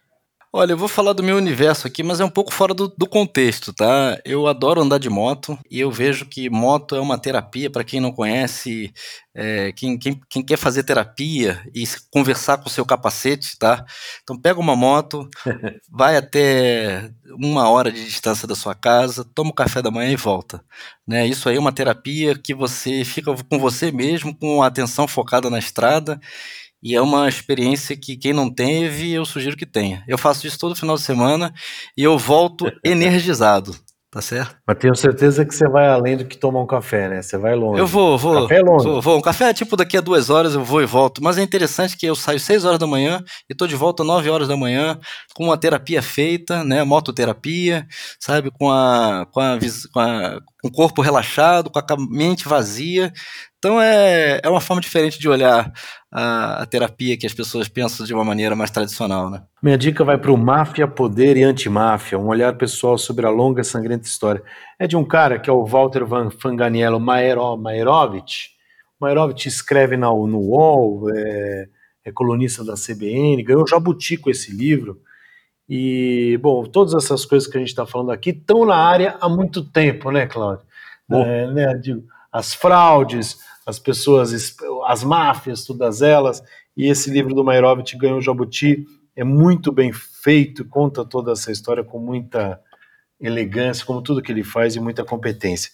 [0.52, 3.06] Olha, eu vou falar do meu universo aqui, mas é um pouco fora do, do
[3.06, 4.20] contexto, tá?
[4.26, 8.00] Eu adoro andar de moto e eu vejo que moto é uma terapia para quem
[8.00, 8.91] não conhece,
[9.36, 13.86] é, quem, quem, quem, quer fazer terapia e conversar com o seu capacete, tá?
[14.24, 15.30] Então pega uma moto,
[15.88, 20.16] vai até uma hora de distância da sua casa, toma o café da manhã e
[20.16, 20.66] volta.
[21.08, 21.28] Né?
[21.28, 25.47] Isso aí é uma terapia que você fica com você mesmo, com a atenção focada
[25.47, 26.20] na estrada
[26.82, 30.03] e é uma experiência que quem não teve, eu sugiro que tenha.
[30.07, 31.53] Eu faço isso todo final de semana
[31.97, 33.75] e eu volto energizado.
[34.11, 34.57] Tá certo?
[34.65, 37.21] Mas tenho certeza que você vai além do que tomar um café, né?
[37.21, 37.80] Você vai longe.
[37.80, 38.41] Eu vou, vou.
[38.41, 38.84] Café é longe.
[38.84, 39.17] Vou, vou.
[39.19, 41.23] Um café é tipo daqui a duas horas eu vou e volto.
[41.23, 44.27] Mas é interessante que eu saio seis horas da manhã e tô de volta nove
[44.27, 44.99] horas da manhã
[45.36, 46.84] com uma terapia feita, né?
[46.84, 47.86] Mototerapia,
[48.19, 48.49] sabe?
[48.49, 49.59] Com a, com a,
[49.93, 53.12] com a com o corpo relaxado, com a mente vazia.
[53.57, 55.72] Então é, é uma forma diferente de olhar
[56.12, 59.43] a, a, terapia que as pessoas pensam de uma maneira mais tradicional, né?
[59.62, 63.64] Minha dica vai para o Máfia, Poder e Antimáfia, um olhar pessoal sobre a longa
[63.64, 64.43] sangrenta história.
[64.78, 67.57] É de um cara que é o Walter Van Fanganiello Maero.
[67.57, 71.68] Maerovitch escreve na, no UOL, é,
[72.05, 75.01] é colunista da CBN, ganhou Jabuti com esse livro.
[75.70, 79.30] E, bom, todas essas coisas que a gente está falando aqui estão na área há
[79.30, 80.65] muito tempo, né, Cláudio?
[81.11, 84.55] É, né, digo, as fraudes, as pessoas,
[84.88, 86.41] as máfias, todas elas.
[86.76, 88.84] E esse livro do Mairovitch ganhou o Jabuti,
[89.15, 92.59] é muito bem feito, conta toda essa história com muita
[93.20, 95.72] elegância, como tudo que ele faz e muita competência.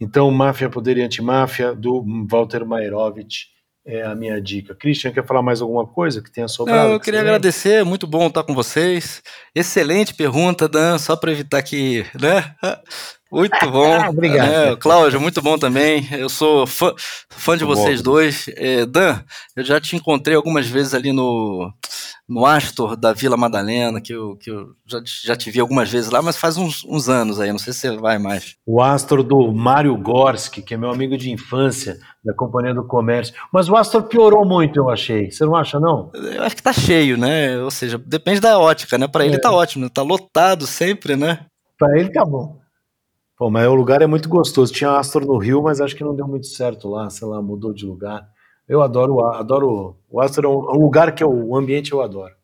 [0.00, 3.44] Então, Máfia, Poder e Antimáfia, do Walter Mairovitch,
[3.88, 4.74] é a minha dica.
[4.74, 6.88] Christian, quer falar mais alguma coisa que tenha sobrado?
[6.88, 9.22] Não, eu queria agradecer, muito bom estar com vocês.
[9.54, 12.54] Excelente pergunta, Dan, só para evitar que, né?
[13.30, 13.92] Muito bom.
[13.92, 14.48] Ah, obrigado.
[14.48, 16.06] É, Cláudio, muito bom também.
[16.12, 16.94] Eu sou fã,
[17.28, 18.12] fã de muito vocês bom.
[18.12, 18.48] dois.
[18.56, 19.20] É, Dan,
[19.54, 21.70] eu já te encontrei algumas vezes ali no,
[22.26, 26.10] no Astor da Vila Madalena, que eu, que eu já, já te vi algumas vezes
[26.10, 28.56] lá, mas faz uns, uns anos aí, não sei se você vai mais.
[28.66, 33.34] O Astor do Mário Gorski, que é meu amigo de infância, da Companhia do Comércio.
[33.52, 35.30] Mas o Astor piorou muito, eu achei.
[35.30, 36.10] Você não acha, não?
[36.14, 37.58] Eu acho que tá cheio, né?
[37.58, 39.06] Ou seja, depende da ótica, né?
[39.06, 39.40] Para ele é.
[39.40, 41.46] tá ótimo, tá lotado sempre, né?
[41.78, 42.58] Para ele tá bom.
[43.38, 44.72] Pô, mas o lugar é muito gostoso.
[44.72, 47.72] Tinha Astor no Rio, mas acho que não deu muito certo lá, sei lá, mudou
[47.72, 48.26] de lugar.
[48.68, 52.34] Eu adoro, adoro o Astor, é um, é lugar que eu, o ambiente eu adoro.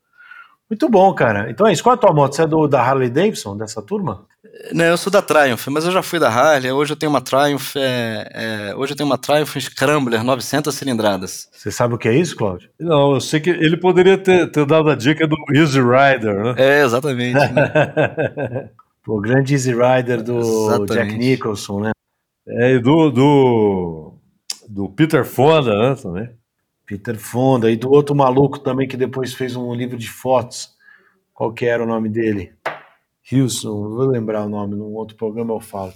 [0.70, 1.51] Muito bom, cara.
[1.51, 1.82] Então é isso.
[1.82, 2.34] Qual é a tua moto?
[2.34, 4.24] Você é do, da Harley Davidson, dessa turma?
[4.72, 6.70] Não, eu sou da Triumph, mas eu já fui da Harley.
[6.70, 11.49] Hoje eu tenho uma Triumph, é, é, hoje eu tenho uma Triumph Scrambler 900 cilindradas.
[11.53, 12.70] Você sabe o que é isso, Claudio?
[12.78, 16.55] Não, eu sei que ele poderia ter, ter dado a dica do Easy Rider, né?
[16.57, 17.34] É, exatamente.
[17.34, 18.70] Né?
[19.07, 20.92] O grande Easy Rider do Exatamente.
[20.92, 21.92] Jack Nicholson, né?
[22.46, 24.14] É, e do, do,
[24.68, 26.30] do Peter Fonda, né, também.
[26.86, 30.70] Peter Fonda, e do outro maluco também que depois fez um livro de fotos.
[31.32, 32.52] Qual que era o nome dele?
[33.32, 35.92] Wilson, vou lembrar o nome, num outro programa eu falo.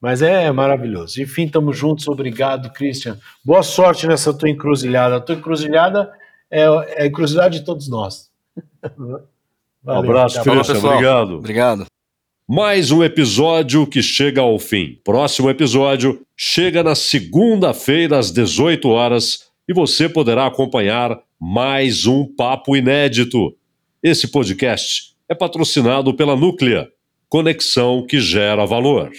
[0.00, 1.22] Mas é maravilhoso.
[1.22, 2.08] Enfim, estamos juntos.
[2.08, 3.18] Obrigado, Christian.
[3.44, 5.16] Boa sorte nessa tua encruzilhada.
[5.16, 6.10] A tua encruzilhada
[6.50, 8.30] é, é a encruzilhada de todos nós.
[8.96, 9.28] Valeu,
[9.84, 10.78] um abraço, Christian.
[10.78, 11.34] Obrigado.
[11.36, 11.91] Obrigado.
[12.54, 14.98] Mais um episódio que chega ao fim.
[15.02, 22.76] Próximo episódio chega na segunda-feira às 18 horas e você poderá acompanhar mais um papo
[22.76, 23.56] inédito.
[24.02, 26.90] Esse podcast é patrocinado pela Núclea,
[27.26, 29.10] conexão que gera valor.